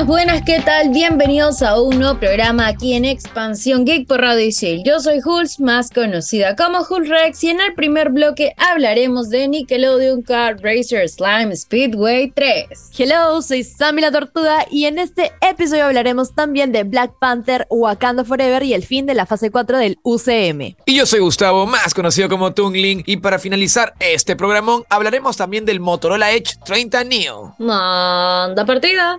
Buenas, 0.00 0.06
buenas, 0.06 0.42
¿qué 0.46 0.60
tal? 0.60 0.88
Bienvenidos 0.90 1.60
a 1.62 1.78
un 1.78 1.98
nuevo 1.98 2.18
programa 2.18 2.68
aquí 2.68 2.94
en 2.94 3.04
Expansión 3.04 3.84
Geek 3.84 4.06
por 4.06 4.22
Radio 4.22 4.46
Isil. 4.46 4.82
Yo 4.82 4.98
soy 5.00 5.20
Hulz, 5.22 5.60
más 5.60 5.90
conocida 5.90 6.56
como 6.56 6.78
Hulz 6.78 7.08
Rex, 7.08 7.44
y 7.44 7.50
en 7.50 7.60
el 7.60 7.74
primer 7.74 8.08
bloque 8.08 8.54
hablaremos 8.56 9.28
de 9.28 9.46
Nickelodeon 9.48 10.22
Kart 10.22 10.60
Racer 10.62 11.06
Slime 11.06 11.54
Speedway 11.54 12.30
3. 12.30 12.66
Hello, 12.96 13.42
soy 13.42 13.62
Sammy 13.62 14.00
la 14.00 14.10
Tortuga, 14.10 14.64
y 14.70 14.86
en 14.86 14.98
este 14.98 15.32
episodio 15.42 15.84
hablaremos 15.84 16.34
también 16.34 16.72
de 16.72 16.84
Black 16.84 17.18
Panther, 17.18 17.66
Wakanda 17.68 18.24
Forever 18.24 18.62
y 18.62 18.72
el 18.72 18.84
fin 18.84 19.04
de 19.04 19.14
la 19.14 19.26
fase 19.26 19.50
4 19.50 19.76
del 19.76 19.98
UCM. 20.02 20.76
Y 20.86 20.96
yo 20.96 21.04
soy 21.04 21.20
Gustavo, 21.20 21.66
más 21.66 21.92
conocido 21.92 22.30
como 22.30 22.54
Tungling, 22.54 23.02
y 23.04 23.18
para 23.18 23.38
finalizar 23.38 23.92
este 24.00 24.34
programón 24.34 24.84
hablaremos 24.88 25.36
también 25.36 25.66
del 25.66 25.80
Motorola 25.80 26.32
Edge 26.32 26.56
30 26.64 27.04
Neo. 27.04 27.54
Manda 27.58 28.64
partida. 28.64 29.18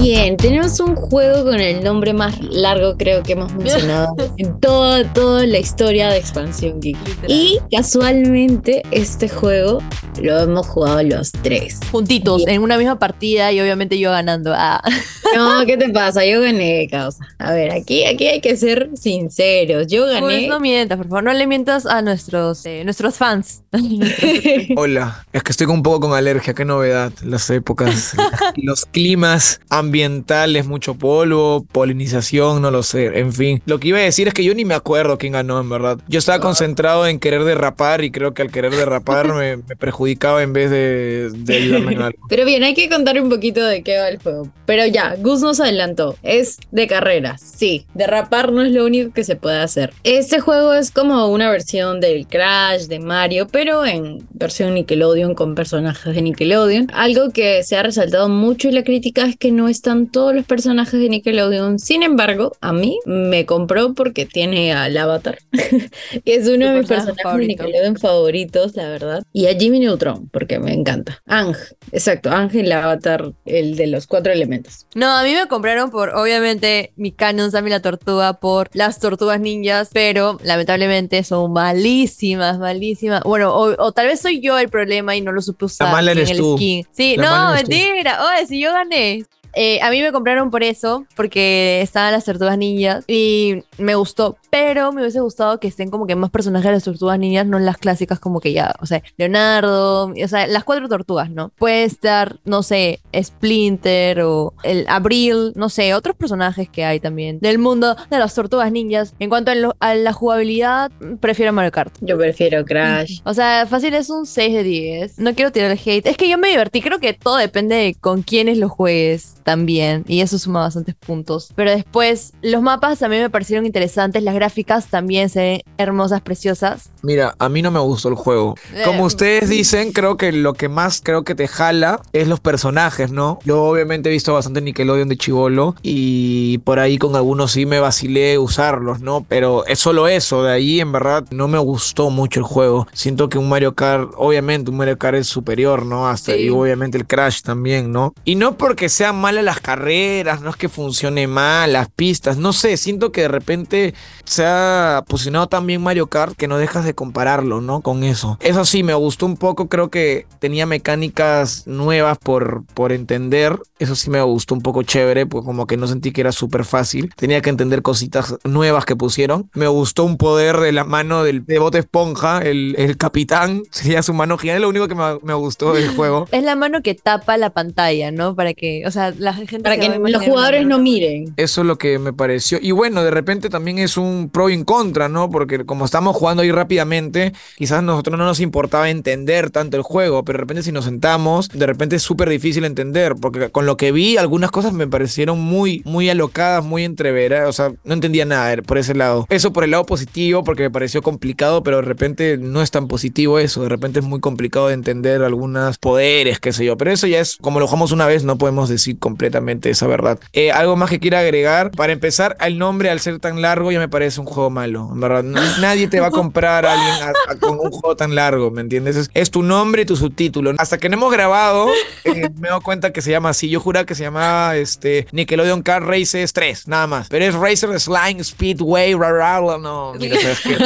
Bien, 0.00 0.38
tenemos 0.38 0.80
un 0.80 0.96
juego 0.96 1.44
con 1.44 1.60
el 1.60 1.84
nombre 1.84 2.14
más 2.14 2.40
largo 2.40 2.96
creo 2.96 3.22
que 3.22 3.32
hemos 3.32 3.52
mencionado 3.52 4.14
en 4.38 4.58
toda, 4.58 5.04
toda 5.12 5.46
la 5.46 5.58
historia 5.58 6.08
de 6.08 6.16
Expansión 6.16 6.80
Geek. 6.80 6.96
Y 7.28 7.58
casualmente 7.70 8.82
este 8.92 9.28
juego 9.28 9.82
lo 10.22 10.38
hemos 10.38 10.66
jugado 10.66 11.02
los 11.02 11.32
tres. 11.32 11.80
Juntitos, 11.90 12.46
en 12.46 12.62
una 12.62 12.78
misma 12.78 12.98
partida 12.98 13.52
y 13.52 13.60
obviamente 13.60 13.98
yo 13.98 14.10
ganando. 14.10 14.52
Ah. 14.54 14.82
No, 15.32 15.64
¿qué 15.64 15.76
te 15.76 15.88
pasa? 15.90 16.26
Yo 16.26 16.40
gané, 16.40 16.88
causa. 16.90 17.24
A 17.38 17.52
ver, 17.52 17.70
aquí, 17.70 18.04
aquí 18.04 18.26
hay 18.26 18.40
que 18.40 18.56
ser 18.56 18.90
sinceros. 18.94 19.86
Yo 19.86 20.06
Pues 20.06 20.20
gané. 20.20 20.48
no 20.48 20.58
mientas, 20.58 20.98
por 20.98 21.06
favor, 21.06 21.22
no 21.22 21.32
le 21.32 21.46
mientas 21.46 21.86
a 21.86 22.02
nuestros, 22.02 22.66
eh, 22.66 22.82
nuestros 22.84 23.14
fans. 23.16 23.62
Hola, 24.76 25.24
es 25.32 25.44
que 25.44 25.52
estoy 25.52 25.68
un 25.68 25.84
poco 25.84 26.00
con 26.00 26.14
alergia, 26.14 26.52
qué 26.52 26.64
novedad. 26.64 27.12
Las 27.22 27.48
épocas, 27.50 28.16
los 28.56 28.86
climas 28.86 29.60
ambientales, 29.90 30.68
mucho 30.68 30.94
polvo, 30.94 31.66
polinización, 31.72 32.62
no 32.62 32.70
lo 32.70 32.84
sé, 32.84 33.18
en 33.18 33.32
fin. 33.32 33.60
Lo 33.66 33.80
que 33.80 33.88
iba 33.88 33.98
a 33.98 34.02
decir 34.02 34.28
es 34.28 34.34
que 34.34 34.44
yo 34.44 34.54
ni 34.54 34.64
me 34.64 34.74
acuerdo 34.74 35.18
quién 35.18 35.32
ganó, 35.32 35.60
en 35.60 35.68
verdad. 35.68 35.98
Yo 36.06 36.20
estaba 36.20 36.38
concentrado 36.38 37.08
en 37.08 37.18
querer 37.18 37.42
derrapar 37.42 38.04
y 38.04 38.12
creo 38.12 38.32
que 38.32 38.42
al 38.42 38.52
querer 38.52 38.72
derrapar 38.72 39.34
me, 39.34 39.56
me 39.56 39.76
perjudicaba 39.76 40.44
en 40.44 40.52
vez 40.52 40.70
de, 40.70 41.30
de 41.34 41.56
ayudarme 41.56 41.92
en 41.94 42.02
algo. 42.02 42.18
Pero 42.28 42.44
bien, 42.44 42.62
hay 42.62 42.74
que 42.74 42.88
contar 42.88 43.20
un 43.20 43.28
poquito 43.28 43.64
de 43.64 43.82
qué 43.82 43.98
va 43.98 44.08
el 44.08 44.22
juego. 44.22 44.48
Pero 44.64 44.86
ya, 44.86 45.16
Gus 45.18 45.40
nos 45.40 45.58
adelantó. 45.58 46.16
Es 46.22 46.58
de 46.70 46.86
carreras, 46.86 47.40
sí. 47.40 47.86
Derrapar 47.94 48.52
no 48.52 48.62
es 48.62 48.70
lo 48.70 48.84
único 48.84 49.12
que 49.12 49.24
se 49.24 49.34
puede 49.34 49.58
hacer. 49.58 49.92
Este 50.04 50.38
juego 50.38 50.72
es 50.72 50.92
como 50.92 51.26
una 51.26 51.50
versión 51.50 52.00
del 52.00 52.28
Crash, 52.28 52.82
de 52.82 53.00
Mario, 53.00 53.48
pero 53.50 53.84
en 53.84 54.24
versión 54.30 54.74
Nickelodeon 54.74 55.34
con 55.34 55.56
personajes 55.56 56.14
de 56.14 56.22
Nickelodeon. 56.22 56.88
Algo 56.94 57.30
que 57.30 57.64
se 57.64 57.76
ha 57.76 57.82
resaltado 57.82 58.28
mucho 58.28 58.68
en 58.68 58.76
la 58.76 58.84
crítica 58.84 59.26
es 59.26 59.36
que 59.36 59.50
no 59.50 59.68
están 59.80 60.08
todos 60.08 60.34
los 60.34 60.44
personajes 60.44 61.00
de 61.00 61.08
Nickelodeon. 61.08 61.78
Sin 61.78 62.02
embargo, 62.02 62.52
a 62.60 62.72
mí 62.72 62.98
me 63.06 63.46
compró 63.46 63.94
porque 63.94 64.26
tiene 64.26 64.72
al 64.74 64.96
Avatar. 64.96 65.38
que 65.52 66.34
es 66.34 66.46
uno 66.48 66.68
de 66.68 66.78
mis 66.80 66.86
personaje 66.88 67.14
personajes 67.14 67.16
de 67.16 67.22
favorito. 67.22 67.62
Nickelodeon 67.64 67.96
favoritos, 67.96 68.76
la 68.76 68.88
verdad. 68.88 69.22
Y 69.32 69.46
a 69.46 69.54
Jimmy 69.54 69.80
Neutron, 69.80 70.28
porque 70.28 70.58
me 70.58 70.72
encanta. 70.74 71.22
Ang, 71.26 71.54
exacto, 71.92 72.30
Ang 72.30 72.50
el 72.54 72.70
Avatar, 72.72 73.32
el 73.46 73.76
de 73.76 73.86
los 73.86 74.06
cuatro 74.06 74.32
elementos. 74.32 74.86
No, 74.94 75.16
a 75.16 75.22
mí 75.24 75.32
me 75.34 75.46
compraron 75.48 75.90
por, 75.90 76.10
obviamente, 76.10 76.92
mi 76.96 77.10
canon 77.12 77.50
Sammy 77.50 77.70
la 77.70 77.80
Tortuga 77.80 78.34
por 78.34 78.68
las 78.74 78.98
tortugas 79.00 79.40
ninjas, 79.40 79.90
pero 79.92 80.38
lamentablemente 80.44 81.24
son 81.24 81.52
malísimas, 81.52 82.58
malísimas. 82.58 83.22
Bueno, 83.24 83.54
o, 83.54 83.74
o 83.82 83.92
tal 83.92 84.06
vez 84.08 84.20
soy 84.20 84.40
yo 84.40 84.58
el 84.58 84.68
problema 84.68 85.16
y 85.16 85.20
no 85.22 85.32
lo 85.32 85.40
supe 85.40 85.64
usar 85.64 85.90
mala 85.90 86.12
en 86.12 86.18
eres 86.18 86.30
el 86.32 86.38
tú. 86.38 86.56
skin. 86.56 86.86
Sí, 86.92 87.16
La 87.16 87.24
no, 87.24 87.30
mala 87.30 87.60
eres 87.60 87.64
tú. 87.70 87.70
mentira. 87.74 88.18
Oye, 88.26 88.46
si 88.46 88.60
yo 88.60 88.72
gané. 88.72 89.24
Eh, 89.54 89.80
a 89.82 89.90
mí 89.90 90.00
me 90.00 90.12
compraron 90.12 90.50
por 90.50 90.62
eso, 90.62 91.06
porque 91.16 91.80
estaban 91.82 92.12
las 92.12 92.24
tortugas 92.24 92.56
ninjas 92.58 93.04
y 93.08 93.62
me 93.78 93.94
gustó, 93.94 94.36
pero 94.50 94.92
me 94.92 95.02
hubiese 95.02 95.20
gustado 95.20 95.58
que 95.60 95.68
estén 95.68 95.90
como 95.90 96.06
que 96.06 96.16
más 96.16 96.30
personajes 96.30 96.66
de 96.66 96.72
las 96.72 96.84
tortugas 96.84 97.18
ninjas, 97.18 97.46
no 97.46 97.58
las 97.58 97.78
clásicas 97.78 98.18
como 98.20 98.40
que 98.40 98.52
ya, 98.52 98.74
o 98.80 98.86
sea, 98.86 99.02
Leonardo, 99.16 100.06
o 100.12 100.28
sea, 100.28 100.46
las 100.46 100.64
cuatro 100.64 100.88
tortugas, 100.88 101.30
¿no? 101.30 101.50
Puede 101.58 101.84
estar, 101.84 102.36
no 102.44 102.62
sé, 102.62 103.00
Splinter 103.44 104.20
o 104.22 104.52
el 104.62 104.84
Abril, 104.88 105.52
no 105.54 105.68
sé, 105.68 105.94
otros 105.94 106.14
personajes 106.16 106.68
que 106.68 106.84
hay 106.84 107.00
también 107.00 107.38
del 107.40 107.58
mundo 107.58 107.96
de 108.10 108.18
las 108.18 108.34
tortugas 108.34 108.70
ninjas. 108.70 109.14
En 109.18 109.28
cuanto 109.30 109.50
a, 109.50 109.54
lo- 109.54 109.76
a 109.80 109.94
la 109.94 110.12
jugabilidad, 110.12 110.90
prefiero 111.20 111.52
Mario 111.52 111.72
Kart. 111.72 111.94
Yo 112.00 112.18
prefiero 112.18 112.64
Crash. 112.64 113.20
O 113.24 113.34
sea, 113.34 113.66
fácil 113.66 113.94
es 113.94 114.10
un 114.10 114.26
6 114.26 114.54
de 114.54 114.62
10. 114.62 115.18
No 115.18 115.34
quiero 115.34 115.52
tirar 115.52 115.70
el 115.70 115.80
hate. 115.84 116.06
Es 116.06 116.16
que 116.16 116.28
yo 116.28 116.38
me 116.38 116.48
divertí. 116.48 116.80
Creo 116.82 116.98
que 116.98 117.12
todo 117.14 117.36
depende 117.36 117.76
de 117.76 117.94
con 117.94 118.22
quiénes 118.22 118.58
lo 118.58 118.68
juegues 118.68 119.34
también. 119.50 120.04
Y 120.06 120.20
eso 120.20 120.38
suma 120.38 120.60
bastantes 120.60 120.94
puntos. 120.94 121.52
Pero 121.56 121.70
después, 121.72 122.32
los 122.40 122.62
mapas 122.62 123.00
también 123.00 123.22
me 123.22 123.30
parecieron 123.30 123.66
interesantes. 123.66 124.22
Las 124.22 124.34
gráficas 124.36 124.86
también 124.86 125.28
se 125.28 125.40
ven 125.40 125.60
hermosas, 125.76 126.20
preciosas. 126.20 126.90
Mira, 127.02 127.34
a 127.38 127.48
mí 127.48 127.62
no 127.62 127.70
me 127.72 127.80
gustó 127.80 128.08
el 128.10 128.14
juego. 128.14 128.54
Como 128.84 129.00
Eh, 129.02 129.06
ustedes 129.06 129.48
dicen, 129.48 129.90
creo 129.92 130.16
que 130.16 130.30
lo 130.30 130.54
que 130.54 130.68
más 130.68 131.00
creo 131.02 131.24
que 131.24 131.34
te 131.34 131.48
jala 131.48 132.00
es 132.12 132.28
los 132.28 132.38
personajes, 132.38 133.10
¿no? 133.10 133.38
Yo 133.44 133.64
obviamente 133.64 134.08
he 134.08 134.12
visto 134.12 134.32
bastante 134.34 134.60
Nickelodeon 134.60 135.08
de 135.08 135.16
chivolo 135.16 135.74
y 135.82 136.58
por 136.58 136.78
ahí 136.78 136.96
con 136.98 137.16
algunos 137.16 137.52
sí 137.52 137.66
me 137.66 137.80
vacilé 137.80 138.38
usarlos, 138.38 139.00
¿no? 139.00 139.24
Pero 139.28 139.66
es 139.66 139.78
solo 139.80 140.06
eso, 140.06 140.44
de 140.44 140.52
ahí 140.52 140.80
en 140.80 140.92
verdad 140.92 141.24
no 141.30 141.48
me 141.48 141.58
gustó 141.58 142.10
mucho 142.10 142.38
el 142.40 142.44
juego. 142.44 142.86
Siento 142.92 143.28
que 143.28 143.38
un 143.38 143.48
Mario 143.48 143.74
Kart, 143.74 144.10
obviamente 144.16 144.70
un 144.70 144.76
Mario 144.76 144.96
Kart 144.98 145.16
es 145.16 145.26
superior, 145.26 145.84
¿no? 145.86 146.06
Hasta 146.08 146.32
Sí. 146.34 146.42
y 146.42 146.48
obviamente 146.50 146.98
el 146.98 147.06
Crash 147.06 147.40
también, 147.42 147.90
¿no? 147.90 148.12
Y 148.24 148.34
no 148.36 148.56
porque 148.56 148.88
sean 148.88 149.16
las 149.42 149.60
carreras, 149.60 150.40
no 150.40 150.50
es 150.50 150.56
que 150.56 150.68
funcione 150.68 151.26
mal 151.26 151.72
las 151.72 151.88
pistas, 151.88 152.36
no 152.36 152.52
sé, 152.52 152.76
siento 152.76 153.12
que 153.12 153.22
de 153.22 153.28
repente 153.28 153.94
se 154.24 154.44
ha 154.46 155.04
posicionado 155.08 155.48
tan 155.48 155.66
bien 155.66 155.82
Mario 155.82 156.06
Kart 156.06 156.36
que 156.36 156.48
no 156.48 156.58
dejas 156.58 156.84
de 156.84 156.94
compararlo, 156.94 157.60
¿no? 157.60 157.80
Con 157.80 158.04
eso. 158.04 158.38
Eso 158.40 158.64
sí, 158.64 158.82
me 158.82 158.94
gustó 158.94 159.26
un 159.26 159.36
poco, 159.36 159.68
creo 159.68 159.90
que 159.90 160.26
tenía 160.38 160.66
mecánicas 160.66 161.66
nuevas 161.66 162.18
por, 162.18 162.64
por 162.74 162.92
entender. 162.92 163.58
Eso 163.78 163.96
sí 163.96 164.10
me 164.10 164.22
gustó 164.22 164.54
un 164.54 164.62
poco 164.62 164.82
chévere, 164.82 165.26
pues 165.26 165.44
como 165.44 165.66
que 165.66 165.76
no 165.76 165.86
sentí 165.86 166.12
que 166.12 166.20
era 166.20 166.32
súper 166.32 166.64
fácil. 166.64 167.12
Tenía 167.16 167.40
que 167.40 167.50
entender 167.50 167.82
cositas 167.82 168.36
nuevas 168.44 168.84
que 168.84 168.96
pusieron. 168.96 169.50
Me 169.54 169.66
gustó 169.66 170.04
un 170.04 170.16
poder 170.16 170.58
de 170.58 170.72
la 170.72 170.84
mano 170.84 171.24
del 171.24 171.44
de 171.44 171.58
Bote 171.58 171.78
Esponja, 171.78 172.38
el, 172.38 172.74
el 172.78 172.96
capitán. 172.96 173.62
Sería 173.70 174.02
su 174.02 174.14
mano 174.14 174.38
gigante, 174.38 174.60
lo 174.60 174.68
único 174.68 174.88
que 174.88 174.94
me, 174.94 175.18
me 175.22 175.34
gustó 175.34 175.72
del 175.72 175.88
juego. 175.96 176.26
Es 176.30 176.44
la 176.44 176.56
mano 176.56 176.82
que 176.82 176.94
tapa 176.94 177.36
la 177.36 177.50
pantalla, 177.50 178.10
¿no? 178.10 178.34
Para 178.34 178.54
que, 178.54 178.84
o 178.86 178.90
sea, 178.90 179.12
la 179.20 179.34
gente. 179.34 179.60
Para 179.60 179.76
que 179.78 179.98
los 179.98 180.22
jugadores 180.22 180.66
no 180.66 180.78
miren. 180.78 181.32
Eso 181.36 181.60
es 181.60 181.66
lo 181.66 181.78
que 181.78 181.98
me 181.98 182.12
pareció. 182.12 182.58
Y 182.60 182.72
bueno, 182.72 183.04
de 183.04 183.10
repente 183.10 183.48
también 183.48 183.78
es 183.78 183.96
un 183.96 184.30
pro 184.30 184.50
y 184.50 184.54
en 184.54 184.64
contra, 184.64 185.08
¿no? 185.08 185.30
Porque 185.30 185.64
como 185.64 185.84
estamos 185.84 186.16
jugando 186.16 186.42
ahí 186.42 186.50
rápidamente, 186.50 187.32
quizás 187.56 187.78
a 187.78 187.82
nosotros 187.82 188.18
no 188.18 188.24
nos 188.24 188.40
importaba 188.40 188.90
entender 188.90 189.50
tanto 189.50 189.76
el 189.76 189.82
juego, 189.82 190.24
pero 190.24 190.38
de 190.38 190.40
repente 190.40 190.62
si 190.62 190.72
nos 190.72 190.84
sentamos, 190.84 191.48
de 191.48 191.66
repente 191.66 191.96
es 191.96 192.02
súper 192.02 192.28
difícil 192.28 192.64
entender, 192.64 193.14
porque 193.20 193.50
con 193.50 193.66
lo 193.66 193.76
que 193.76 193.92
vi, 193.92 194.16
algunas 194.16 194.50
cosas 194.50 194.72
me 194.72 194.86
parecieron 194.86 195.38
muy, 195.38 195.82
muy 195.84 196.08
alocadas, 196.08 196.64
muy 196.64 196.84
entreveras, 196.84 197.48
o 197.48 197.52
sea, 197.52 197.72
no 197.84 197.94
entendía 197.94 198.24
nada 198.24 198.56
por 198.62 198.78
ese 198.78 198.94
lado. 198.94 199.26
Eso 199.28 199.52
por 199.52 199.64
el 199.64 199.70
lado 199.70 199.86
positivo, 199.86 200.44
porque 200.44 200.64
me 200.64 200.70
pareció 200.70 201.02
complicado, 201.02 201.62
pero 201.62 201.76
de 201.76 201.82
repente 201.82 202.38
no 202.38 202.62
es 202.62 202.70
tan 202.70 202.88
positivo 202.88 203.38
eso, 203.38 203.62
de 203.62 203.68
repente 203.68 204.00
es 204.00 204.04
muy 204.04 204.20
complicado 204.20 204.68
de 204.68 204.74
entender 204.74 205.22
algunos 205.22 205.78
poderes, 205.78 206.40
qué 206.40 206.52
sé 206.52 206.64
yo, 206.64 206.76
pero 206.76 206.90
eso 206.90 207.06
ya 207.06 207.20
es, 207.20 207.36
como 207.36 207.60
lo 207.60 207.66
jugamos 207.66 207.92
una 207.92 208.06
vez, 208.06 208.24
no 208.24 208.38
podemos 208.38 208.68
decir 208.68 208.98
completamente 209.10 209.70
esa 209.70 209.86
verdad. 209.88 210.18
Eh, 210.32 210.52
algo 210.52 210.76
más 210.76 210.88
que 210.88 211.00
quiera 211.00 211.18
agregar. 211.18 211.70
Para 211.72 211.92
empezar, 211.92 212.36
el 212.40 212.58
nombre 212.58 212.90
al 212.90 213.00
ser 213.00 213.18
tan 213.18 213.42
largo 213.42 213.72
ya 213.72 213.78
me 213.80 213.88
parece 213.88 214.20
un 214.20 214.26
juego 214.26 214.50
malo. 214.50 214.88
En 214.92 215.00
verdad, 215.00 215.24
nadie 215.60 215.88
te 215.88 215.98
va 216.00 216.06
a 216.08 216.10
comprar 216.10 216.64
a 216.64 216.72
alguien 216.74 217.12
con 217.40 217.58
un 217.58 217.70
juego 217.70 217.96
tan 217.96 218.14
largo, 218.14 218.50
¿me 218.50 218.60
entiendes? 218.60 218.96
Es, 218.96 219.10
es 219.14 219.30
tu 219.30 219.42
nombre 219.42 219.82
y 219.82 219.84
tu 219.84 219.96
subtítulo. 219.96 220.52
Hasta 220.58 220.78
que 220.78 220.88
no 220.88 220.94
hemos 220.96 221.12
grabado, 221.12 221.68
eh, 222.04 222.28
me 222.38 222.48
dado 222.48 222.60
cuenta 222.60 222.92
que 222.92 223.02
se 223.02 223.10
llama 223.10 223.30
así. 223.30 223.50
Yo 223.50 223.58
juraba 223.60 223.84
que 223.84 223.94
se 223.94 224.04
llamaba 224.04 224.56
este, 224.56 225.06
Nickelodeon 225.12 225.62
Car 225.62 225.82
Races 225.84 226.32
3, 226.32 226.68
nada 226.68 226.86
más. 226.86 227.08
Pero 227.08 227.24
es 227.24 227.34
Racer 227.34 227.78
Slime 227.80 228.22
Speedway, 228.22 228.94
ra, 228.94 229.10
ra, 229.12 229.40
ra, 229.40 229.58
no, 229.58 229.92
mira, 229.98 230.16
¿sabes 230.20 230.40
qué? 230.40 230.56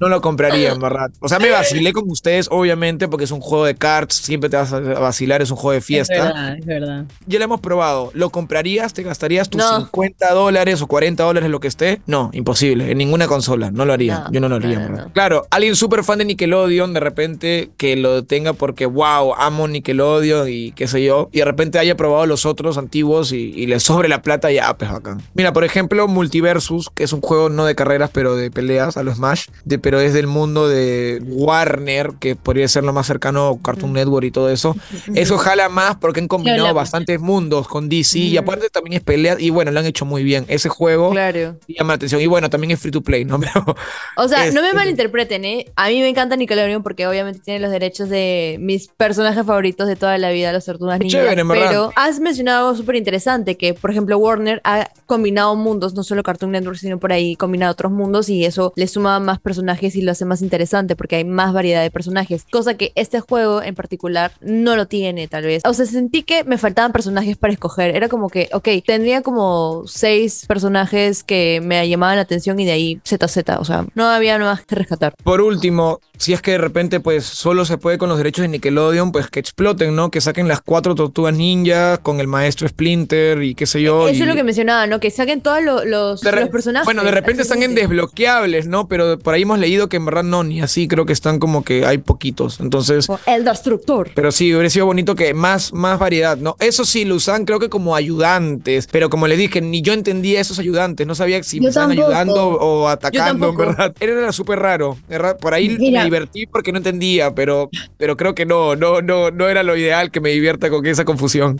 No 0.00 0.08
lo 0.08 0.20
compraría, 0.22 0.72
en 0.72 0.80
verdad. 0.80 1.10
O 1.20 1.28
sea, 1.28 1.38
me 1.38 1.50
vacilé 1.50 1.92
con 1.92 2.04
ustedes, 2.10 2.48
obviamente, 2.50 3.06
porque 3.06 3.24
es 3.24 3.30
un 3.30 3.40
juego 3.40 3.66
de 3.66 3.74
cards, 3.74 4.14
siempre 4.16 4.48
te 4.48 4.56
vas 4.56 4.72
a 4.72 4.80
vacilar, 4.80 5.42
es 5.42 5.50
un 5.50 5.56
juego 5.58 5.72
de 5.72 5.78
Es 5.78 5.84
fiesta. 5.84 6.14
verdad, 6.24 6.56
es 6.58 6.64
verdad. 6.66 7.04
Ya 7.30 7.38
lo 7.38 7.44
hemos 7.44 7.60
probado. 7.60 8.10
¿Lo 8.12 8.30
comprarías? 8.30 8.92
¿Te 8.92 9.04
gastarías 9.04 9.48
tus 9.48 9.60
No. 9.60 9.78
50 9.78 10.34
dólares 10.34 10.82
o 10.82 10.88
40 10.88 11.22
dólares, 11.22 11.48
lo 11.48 11.60
que 11.60 11.68
esté? 11.68 12.02
No, 12.06 12.30
imposible. 12.32 12.90
En 12.90 12.98
ninguna 12.98 13.28
consola. 13.28 13.70
No 13.70 13.84
lo 13.84 13.92
haría. 13.92 14.24
No, 14.24 14.32
Yo 14.32 14.40
no 14.40 14.48
lo 14.48 14.56
haría. 14.56 15.08
Claro, 15.12 15.46
alguien 15.50 15.76
súper 15.76 16.02
fan 16.02 16.18
de 16.18 16.24
Nickelodeon, 16.24 16.92
de 16.92 16.98
repente 16.98 17.70
que 17.76 17.94
lo 17.94 18.24
tenga 18.24 18.52
porque, 18.52 18.84
wow, 18.86 19.34
amo 19.34 19.68
Nickelodeon 19.68 20.48
y 20.50 20.72
qué 20.72 20.88
sé 20.88 21.04
yo. 21.04 21.28
Y 21.30 21.38
de 21.38 21.44
repente 21.44 21.78
haya 21.78 21.96
probado 21.96 22.26
los 22.26 22.46
otros 22.46 22.76
antiguos 22.78 23.30
y, 23.32 23.52
y 23.54 23.66
le 23.66 23.78
sobre 23.78 24.08
la 24.08 24.22
plata 24.22 24.50
y 24.50 24.56
ya, 24.56 24.76
pues 24.76 24.90
bacán. 24.90 25.22
Mira, 25.34 25.52
por 25.52 25.62
ejemplo, 25.62 26.08
Multiversus, 26.08 26.90
que 26.90 27.04
es 27.04 27.12
un 27.12 27.20
juego 27.20 27.48
no 27.48 27.64
de 27.64 27.76
carreras, 27.76 28.10
pero 28.12 28.34
de 28.34 28.50
peleas 28.50 28.96
a 28.96 29.04
los 29.04 29.16
Smash, 29.18 29.46
de, 29.64 29.78
pero 29.78 30.00
es 30.00 30.14
del 30.14 30.26
mundo 30.26 30.68
de 30.68 31.22
Warner, 31.26 32.14
que 32.18 32.34
podría 32.34 32.66
ser 32.66 32.82
lo 32.84 32.92
más 32.92 33.06
cercano 33.06 33.48
a 33.48 33.62
Cartoon 33.62 33.92
Network 33.92 34.26
y 34.26 34.30
todo 34.30 34.50
eso. 34.50 34.76
Eso 35.14 35.38
jala 35.38 35.68
más 35.68 35.96
porque 35.96 36.20
han 36.20 36.28
combinado 36.28 36.60
hablamos. 36.68 36.88
Mundos 37.20 37.68
con 37.68 37.88
DC 37.88 38.18
y 38.18 38.36
aparte 38.36 38.68
también 38.70 38.94
es 38.94 39.02
pelea 39.02 39.36
y 39.38 39.50
bueno, 39.50 39.70
lo 39.70 39.80
han 39.80 39.86
hecho 39.86 40.04
muy 40.04 40.22
bien. 40.24 40.44
Ese 40.48 40.68
juego 40.68 41.10
Claro. 41.10 41.56
llama 41.68 41.92
la 41.92 41.94
atención 41.94 42.20
y 42.20 42.26
bueno, 42.26 42.50
también 42.50 42.70
es 42.72 42.80
free 42.80 42.90
to 42.90 43.00
play, 43.02 43.24
¿no? 43.24 43.38
Pero 43.40 43.76
O 44.16 44.28
sea, 44.28 44.46
Es- 44.46 44.54
no 44.54 44.62
me 44.62 44.68
es- 44.68 44.74
malinterpreten, 44.74 45.44
¿eh? 45.44 45.66
A 45.76 45.88
mí 45.88 46.00
me 46.00 46.08
encanta 46.08 46.36
Nickelodeon 46.36 46.82
porque 46.82 47.06
obviamente 47.06 47.40
tiene 47.40 47.60
los 47.60 47.70
derechos 47.70 48.08
de 48.08 48.56
mis 48.60 48.88
personajes 48.88 49.44
favoritos 49.44 49.86
de 49.88 49.96
toda 49.96 50.16
la 50.18 50.30
vida, 50.30 50.52
las 50.52 50.64
tortugas 50.64 50.98
ninjas. 50.98 51.22
verdad. 51.24 51.44
pero 51.48 51.92
has 51.96 52.20
mencionado 52.20 52.68
algo 52.68 52.76
súper 52.78 52.96
interesante, 52.96 53.56
que 53.56 53.74
por 53.74 53.90
ejemplo 53.90 54.16
Warner 54.18 54.60
ha 54.64 54.88
combinado 55.06 55.54
mundos, 55.56 55.94
no 55.94 56.02
solo 56.02 56.22
Cartoon 56.22 56.52
Network, 56.52 56.78
sino 56.78 56.98
por 56.98 57.12
ahí 57.12 57.36
combinado 57.36 57.72
otros 57.72 57.92
mundos 57.92 58.28
y 58.28 58.44
eso 58.44 58.72
le 58.76 58.86
suma 58.86 59.18
más 59.20 59.40
personajes 59.40 59.96
y 59.96 60.02
lo 60.02 60.12
hace 60.12 60.24
más 60.24 60.42
interesante 60.42 60.96
porque 60.96 61.16
hay 61.16 61.24
más 61.24 61.52
variedad 61.52 61.82
de 61.82 61.90
personajes. 61.90 62.44
Cosa 62.50 62.74
que 62.74 62.92
este 62.94 63.20
juego 63.20 63.62
en 63.62 63.74
particular 63.74 64.32
no 64.40 64.76
lo 64.76 64.86
tiene, 64.86 65.28
tal 65.28 65.44
vez. 65.44 65.62
O 65.64 65.74
sea, 65.74 65.86
sentí 65.86 66.22
que 66.22 66.44
me 66.44 66.58
faltaban 66.58 66.92
personajes 66.92 67.09
para 67.38 67.52
escoger. 67.52 67.94
Era 67.96 68.08
como 68.08 68.28
que, 68.28 68.48
ok, 68.52 68.68
tendría 68.86 69.22
como 69.22 69.82
seis 69.86 70.44
personajes 70.46 71.22
que 71.24 71.60
me 71.62 71.88
llamaban 71.88 72.16
la 72.16 72.22
atención 72.22 72.58
y 72.60 72.64
de 72.64 72.72
ahí 72.72 73.00
ZZ. 73.06 73.38
O 73.58 73.64
sea, 73.64 73.86
no 73.94 74.08
había 74.08 74.38
nada 74.38 74.52
más 74.54 74.64
que 74.66 74.74
rescatar. 74.74 75.14
por 75.22 75.40
último, 75.40 76.00
si 76.18 76.32
es 76.32 76.42
que 76.42 76.52
de 76.52 76.58
repente 76.58 77.00
pues 77.00 77.24
solo 77.24 77.64
se 77.64 77.78
puede 77.78 77.96
con 77.98 78.08
los 78.08 78.18
derechos 78.18 78.42
de 78.42 78.48
Nickelodeon, 78.48 79.10
pues 79.12 79.28
que 79.28 79.40
exploten, 79.40 79.94
¿no? 79.96 80.10
Que 80.10 80.20
saquen 80.20 80.48
las 80.48 80.60
cuatro 80.60 80.94
tortugas 80.94 81.34
ninjas 81.34 81.98
con 82.00 82.20
el 82.20 82.26
maestro 82.26 82.68
Splinter 82.68 83.42
y 83.42 83.54
qué 83.54 83.66
sé 83.66 83.80
yo. 83.82 84.08
Eso 84.08 84.18
y- 84.18 84.22
es 84.22 84.28
lo 84.28 84.34
que 84.34 84.44
mencionaba, 84.44 84.86
¿no? 84.86 85.00
Que 85.00 85.10
saquen 85.10 85.40
todos 85.40 85.62
lo- 85.62 85.84
los, 85.84 86.22
re- 86.22 86.40
los 86.42 86.50
personajes. 86.50 86.84
Bueno, 86.84 87.02
de 87.04 87.10
repente 87.10 87.42
están 87.42 87.62
en 87.62 87.74
desbloqueables, 87.74 88.66
¿no? 88.66 88.88
Pero 88.88 89.18
por 89.18 89.34
ahí 89.34 89.42
hemos 89.42 89.58
leído 89.58 89.88
que 89.88 89.96
en 89.96 90.04
verdad 90.04 90.22
no, 90.22 90.44
ni 90.44 90.60
así 90.60 90.88
creo 90.88 91.06
que 91.06 91.12
están 91.12 91.38
como 91.38 91.64
que 91.64 91.86
hay 91.86 91.98
poquitos. 91.98 92.60
Entonces, 92.60 93.06
Como 93.06 93.18
El 93.26 93.44
Destructor. 93.44 94.10
Pero 94.14 94.32
sí, 94.32 94.52
hubiera 94.52 94.68
sido 94.70 94.86
bonito 94.86 95.14
que 95.14 95.32
más, 95.34 95.72
más 95.72 95.98
variedad, 95.98 96.36
¿no? 96.36 96.56
Eso 96.60 96.84
sí, 96.84 96.99
lo 97.04 97.14
usaban 97.16 97.44
creo 97.44 97.58
que 97.58 97.68
como 97.68 97.94
ayudantes, 97.96 98.86
pero 98.90 99.10
como 99.10 99.26
les 99.26 99.38
dije, 99.38 99.60
ni 99.60 99.82
yo 99.82 99.92
entendía 99.92 100.40
esos 100.40 100.58
ayudantes, 100.58 101.06
no 101.06 101.14
sabía 101.14 101.42
si 101.42 101.56
Yo 101.58 101.64
me 101.64 101.68
estaban 101.68 101.90
tampoco. 101.90 102.08
ayudando 102.08 102.46
o 102.48 102.88
atacando, 102.88 103.48
en 103.50 103.56
verdad. 103.56 103.94
Era 104.00 104.32
súper 104.32 104.58
raro, 104.58 104.96
por 105.40 105.54
ahí 105.54 105.76
Mira. 105.78 106.00
me 106.00 106.04
divertí 106.04 106.46
porque 106.46 106.72
no 106.72 106.78
entendía, 106.78 107.34
pero, 107.34 107.70
pero 107.96 108.16
creo 108.16 108.34
que 108.34 108.46
no, 108.46 108.76
no, 108.76 109.02
no, 109.02 109.30
no 109.30 109.48
era 109.48 109.62
lo 109.62 109.76
ideal 109.76 110.10
que 110.10 110.20
me 110.20 110.30
divierta 110.30 110.70
con 110.70 110.84
esa 110.86 111.04
confusión. 111.04 111.56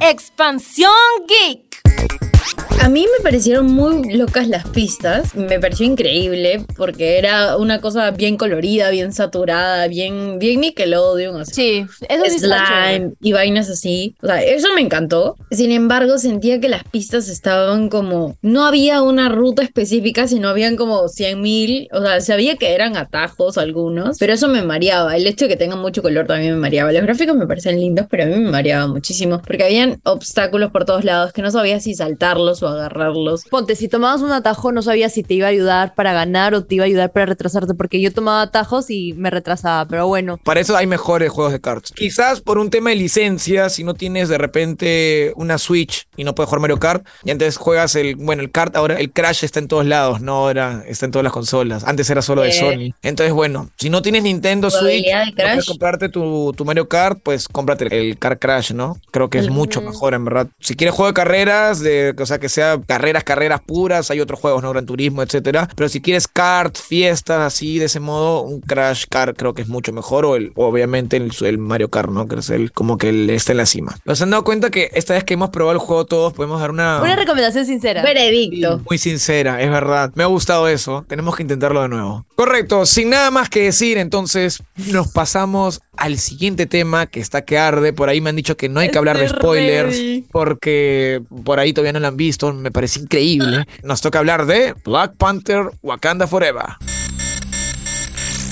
Expansión 0.00 0.90
Geek. 1.28 2.33
A 2.80 2.88
mí 2.90 3.06
me 3.16 3.22
parecieron 3.22 3.66
muy 3.66 4.12
locas 4.12 4.46
las 4.48 4.68
pistas, 4.68 5.34
me 5.34 5.58
pareció 5.58 5.86
increíble 5.86 6.64
porque 6.76 7.18
era 7.18 7.56
una 7.56 7.80
cosa 7.80 8.10
bien 8.10 8.36
colorida, 8.36 8.90
bien 8.90 9.12
saturada, 9.12 9.88
bien, 9.88 10.38
bien 10.38 10.60
Nickelodeon, 10.60 11.40
o 11.40 11.44
sea, 11.44 11.54
Sí, 11.54 11.86
eso 12.08 12.24
sí 12.26 12.38
slime 12.40 13.12
y 13.20 13.32
vainas 13.32 13.70
así. 13.70 14.16
O 14.22 14.26
sea, 14.26 14.42
eso 14.42 14.68
me 14.74 14.80
encantó. 14.80 15.36
Sin 15.50 15.70
embargo, 15.70 16.18
sentía 16.18 16.60
que 16.60 16.68
las 16.68 16.84
pistas 16.84 17.28
estaban 17.28 17.88
como. 17.88 18.36
No 18.42 18.66
había 18.66 19.02
una 19.02 19.28
ruta 19.28 19.62
específica, 19.62 20.26
sino 20.26 20.48
habían 20.48 20.76
como 20.76 21.08
100 21.08 21.40
mil. 21.40 21.88
O 21.92 22.02
sea, 22.02 22.20
sabía 22.20 22.56
que 22.56 22.74
eran 22.74 22.96
atajos 22.96 23.56
algunos, 23.56 24.18
pero 24.18 24.32
eso 24.32 24.48
me 24.48 24.62
mareaba. 24.62 25.16
El 25.16 25.26
hecho 25.26 25.44
de 25.44 25.50
que 25.50 25.56
tengan 25.56 25.80
mucho 25.80 26.02
color 26.02 26.26
también 26.26 26.54
me 26.54 26.60
mareaba. 26.60 26.92
Los 26.92 27.02
gráficos 27.02 27.36
me 27.36 27.46
parecen 27.46 27.78
lindos, 27.80 28.06
pero 28.10 28.24
a 28.24 28.26
mí 28.26 28.34
me 28.34 28.50
mareaba 28.50 28.86
muchísimo 28.88 29.40
porque 29.46 29.64
habían 29.64 30.00
obstáculos 30.02 30.70
por 30.72 30.84
todos 30.84 31.04
lados 31.04 31.32
que 31.32 31.42
no 31.42 31.50
sabía 31.50 31.80
si 31.80 31.94
o 32.38 32.68
agarrarlos. 32.68 33.44
Ponte, 33.44 33.76
si 33.76 33.88
tomabas 33.88 34.22
un 34.22 34.32
atajo, 34.32 34.72
no 34.72 34.82
sabía 34.82 35.08
si 35.08 35.22
te 35.22 35.34
iba 35.34 35.46
a 35.46 35.50
ayudar 35.50 35.94
para 35.94 36.12
ganar 36.12 36.54
o 36.54 36.64
te 36.64 36.76
iba 36.76 36.84
a 36.84 36.86
ayudar 36.86 37.12
para 37.12 37.26
retrasarte, 37.26 37.74
porque 37.74 38.00
yo 38.00 38.12
tomaba 38.12 38.42
atajos 38.42 38.90
y 38.90 39.12
me 39.14 39.30
retrasaba, 39.30 39.86
pero 39.86 40.06
bueno. 40.06 40.38
Para 40.44 40.60
eso 40.60 40.76
hay 40.76 40.86
mejores 40.86 41.30
juegos 41.30 41.52
de 41.52 41.60
cartas. 41.60 41.92
Quizás 41.92 42.40
por 42.40 42.58
un 42.58 42.70
tema 42.70 42.90
de 42.90 42.96
licencia, 42.96 43.68
si 43.68 43.84
no 43.84 43.94
tienes 43.94 44.28
de 44.28 44.38
repente 44.38 45.32
una 45.36 45.58
Switch 45.58 46.06
y 46.16 46.24
no 46.24 46.34
puedes 46.34 46.48
jugar 46.48 46.60
Mario 46.60 46.78
Kart, 46.78 47.06
y 47.24 47.30
antes 47.30 47.56
juegas 47.56 47.94
el, 47.94 48.16
bueno, 48.16 48.42
el 48.42 48.50
kart, 48.50 48.76
ahora 48.76 48.98
el 48.98 49.12
Crash 49.12 49.44
está 49.44 49.58
en 49.60 49.68
todos 49.68 49.86
lados, 49.86 50.20
no 50.20 50.34
ahora 50.36 50.82
está 50.86 51.06
en 51.06 51.12
todas 51.12 51.24
las 51.24 51.32
consolas. 51.32 51.84
Antes 51.84 52.08
era 52.10 52.22
solo 52.22 52.42
de 52.42 52.48
Eh. 52.48 52.52
Sony. 52.52 52.94
Entonces, 53.02 53.32
bueno, 53.32 53.70
si 53.76 53.90
no 53.90 54.02
tienes 54.02 54.22
Nintendo 54.22 54.70
Switch, 54.70 55.06
no 55.06 55.34
puedes 55.36 55.66
comprarte 55.66 56.08
tu, 56.08 56.52
tu 56.56 56.64
Mario 56.64 56.88
Kart, 56.88 57.18
pues 57.22 57.48
cómprate 57.48 57.86
el 57.90 58.18
Kart 58.18 58.40
Crash, 58.40 58.72
¿no? 58.72 58.96
Creo 59.10 59.28
que 59.30 59.38
es 59.38 59.48
mucho 59.50 59.80
mejor, 59.80 60.14
en 60.14 60.24
verdad. 60.24 60.48
Si 60.60 60.74
quieres 60.74 60.94
juego 60.94 61.08
de 61.08 61.14
carreras, 61.14 61.80
de, 61.80 62.14
o 62.24 62.26
sea, 62.26 62.38
que 62.38 62.48
sea 62.48 62.80
carreras, 62.86 63.22
carreras 63.22 63.60
puras, 63.60 64.10
hay 64.10 64.20
otros 64.20 64.40
juegos, 64.40 64.62
¿no? 64.62 64.70
Gran 64.70 64.86
Turismo, 64.86 65.22
etcétera. 65.22 65.68
Pero 65.76 65.88
si 65.88 66.00
quieres 66.00 66.26
kart, 66.26 66.76
fiestas, 66.76 67.40
así, 67.40 67.78
de 67.78 67.84
ese 67.84 68.00
modo, 68.00 68.42
un 68.42 68.60
Crash 68.60 69.04
Kart 69.08 69.36
creo 69.36 69.54
que 69.54 69.62
es 69.62 69.68
mucho 69.68 69.92
mejor. 69.92 70.24
O 70.24 70.36
el, 70.36 70.52
obviamente 70.56 71.16
el, 71.16 71.32
el 71.42 71.58
Mario 71.58 71.90
Kart, 71.90 72.10
¿no? 72.10 72.26
Que 72.26 72.36
es 72.36 72.50
el, 72.50 72.72
como 72.72 72.98
que 72.98 73.10
el, 73.10 73.30
está 73.30 73.52
en 73.52 73.58
la 73.58 73.66
cima. 73.66 73.96
¿Nos 74.04 74.20
han 74.22 74.30
dado 74.30 74.44
cuenta 74.44 74.70
que 74.70 74.90
esta 74.94 75.14
vez 75.14 75.24
que 75.24 75.34
hemos 75.34 75.50
probado 75.50 75.72
el 75.72 75.78
juego 75.78 76.06
todos, 76.06 76.32
podemos 76.32 76.60
dar 76.60 76.70
una... 76.70 77.00
Una 77.00 77.16
recomendación 77.16 77.66
sincera. 77.66 78.02
Veredicto. 78.02 78.80
Muy 78.88 78.98
sincera, 78.98 79.60
es 79.60 79.70
verdad. 79.70 80.12
Me 80.14 80.22
ha 80.22 80.26
gustado 80.26 80.68
eso. 80.68 81.04
Tenemos 81.08 81.36
que 81.36 81.42
intentarlo 81.42 81.82
de 81.82 81.88
nuevo. 81.88 82.24
Correcto, 82.34 82.86
sin 82.86 83.10
nada 83.10 83.30
más 83.30 83.48
que 83.48 83.62
decir, 83.62 83.98
entonces 83.98 84.62
nos 84.90 85.08
pasamos 85.08 85.80
al 85.96 86.18
siguiente 86.18 86.66
tema 86.66 87.06
que 87.06 87.20
está 87.20 87.44
que 87.44 87.58
arde. 87.58 87.92
Por 87.92 88.08
ahí 88.08 88.20
me 88.20 88.30
han 88.30 88.36
dicho 88.36 88.56
que 88.56 88.68
no 88.68 88.80
hay 88.80 88.90
que 88.90 88.98
hablar 88.98 89.18
de 89.18 89.28
spoilers 89.28 89.96
ready. 89.96 90.26
porque 90.32 91.22
por 91.44 91.60
ahí 91.60 91.72
todavía 91.72 91.92
no 91.92 92.00
lo 92.00 92.08
han 92.14 92.16
visto. 92.16 92.52
Me 92.52 92.70
parece 92.70 93.00
increíble. 93.00 93.66
Nos 93.82 94.00
toca 94.00 94.20
hablar 94.20 94.46
de 94.46 94.74
Black 94.84 95.16
Panther 95.16 95.70
Wakanda 95.82 96.26
Forever. 96.26 96.64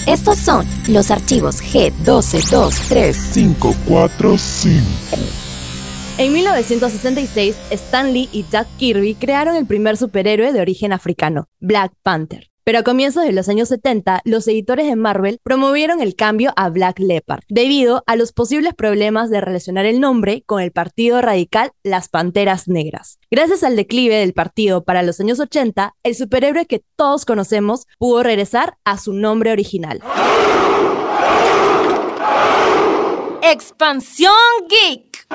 Estos 0.06 0.38
son 0.38 0.66
los 0.88 1.10
archivos 1.10 1.62
G1223. 1.62 3.32
545. 3.34 4.82
En 6.18 6.32
1966, 6.32 7.56
Stan 7.70 8.12
Lee 8.12 8.28
y 8.32 8.44
Jack 8.50 8.66
Kirby 8.76 9.14
crearon 9.14 9.56
el 9.56 9.64
primer 9.66 9.96
superhéroe 9.96 10.52
de 10.52 10.60
origen 10.60 10.92
africano, 10.92 11.48
Black 11.60 11.92
Panther. 12.02 12.51
Pero 12.64 12.78
a 12.78 12.82
comienzos 12.82 13.24
de 13.24 13.32
los 13.32 13.48
años 13.48 13.68
70, 13.68 14.20
los 14.24 14.46
editores 14.46 14.86
de 14.86 14.94
Marvel 14.96 15.40
promovieron 15.42 16.00
el 16.00 16.14
cambio 16.14 16.52
a 16.56 16.68
Black 16.68 17.00
Leopard, 17.00 17.42
debido 17.48 18.04
a 18.06 18.16
los 18.16 18.32
posibles 18.32 18.74
problemas 18.74 19.30
de 19.30 19.40
relacionar 19.40 19.84
el 19.84 20.00
nombre 20.00 20.42
con 20.46 20.60
el 20.60 20.70
partido 20.70 21.20
radical 21.20 21.72
Las 21.82 22.08
Panteras 22.08 22.68
Negras. 22.68 23.18
Gracias 23.30 23.64
al 23.64 23.74
declive 23.74 24.16
del 24.16 24.32
partido 24.32 24.84
para 24.84 25.02
los 25.02 25.18
años 25.20 25.40
80, 25.40 25.94
el 26.02 26.14
superhéroe 26.14 26.66
que 26.66 26.84
todos 26.96 27.24
conocemos 27.24 27.86
pudo 27.98 28.22
regresar 28.22 28.76
a 28.84 28.98
su 28.98 29.12
nombre 29.12 29.50
original. 29.50 30.00
Expansión 33.42 34.32
Geek. 34.68 35.26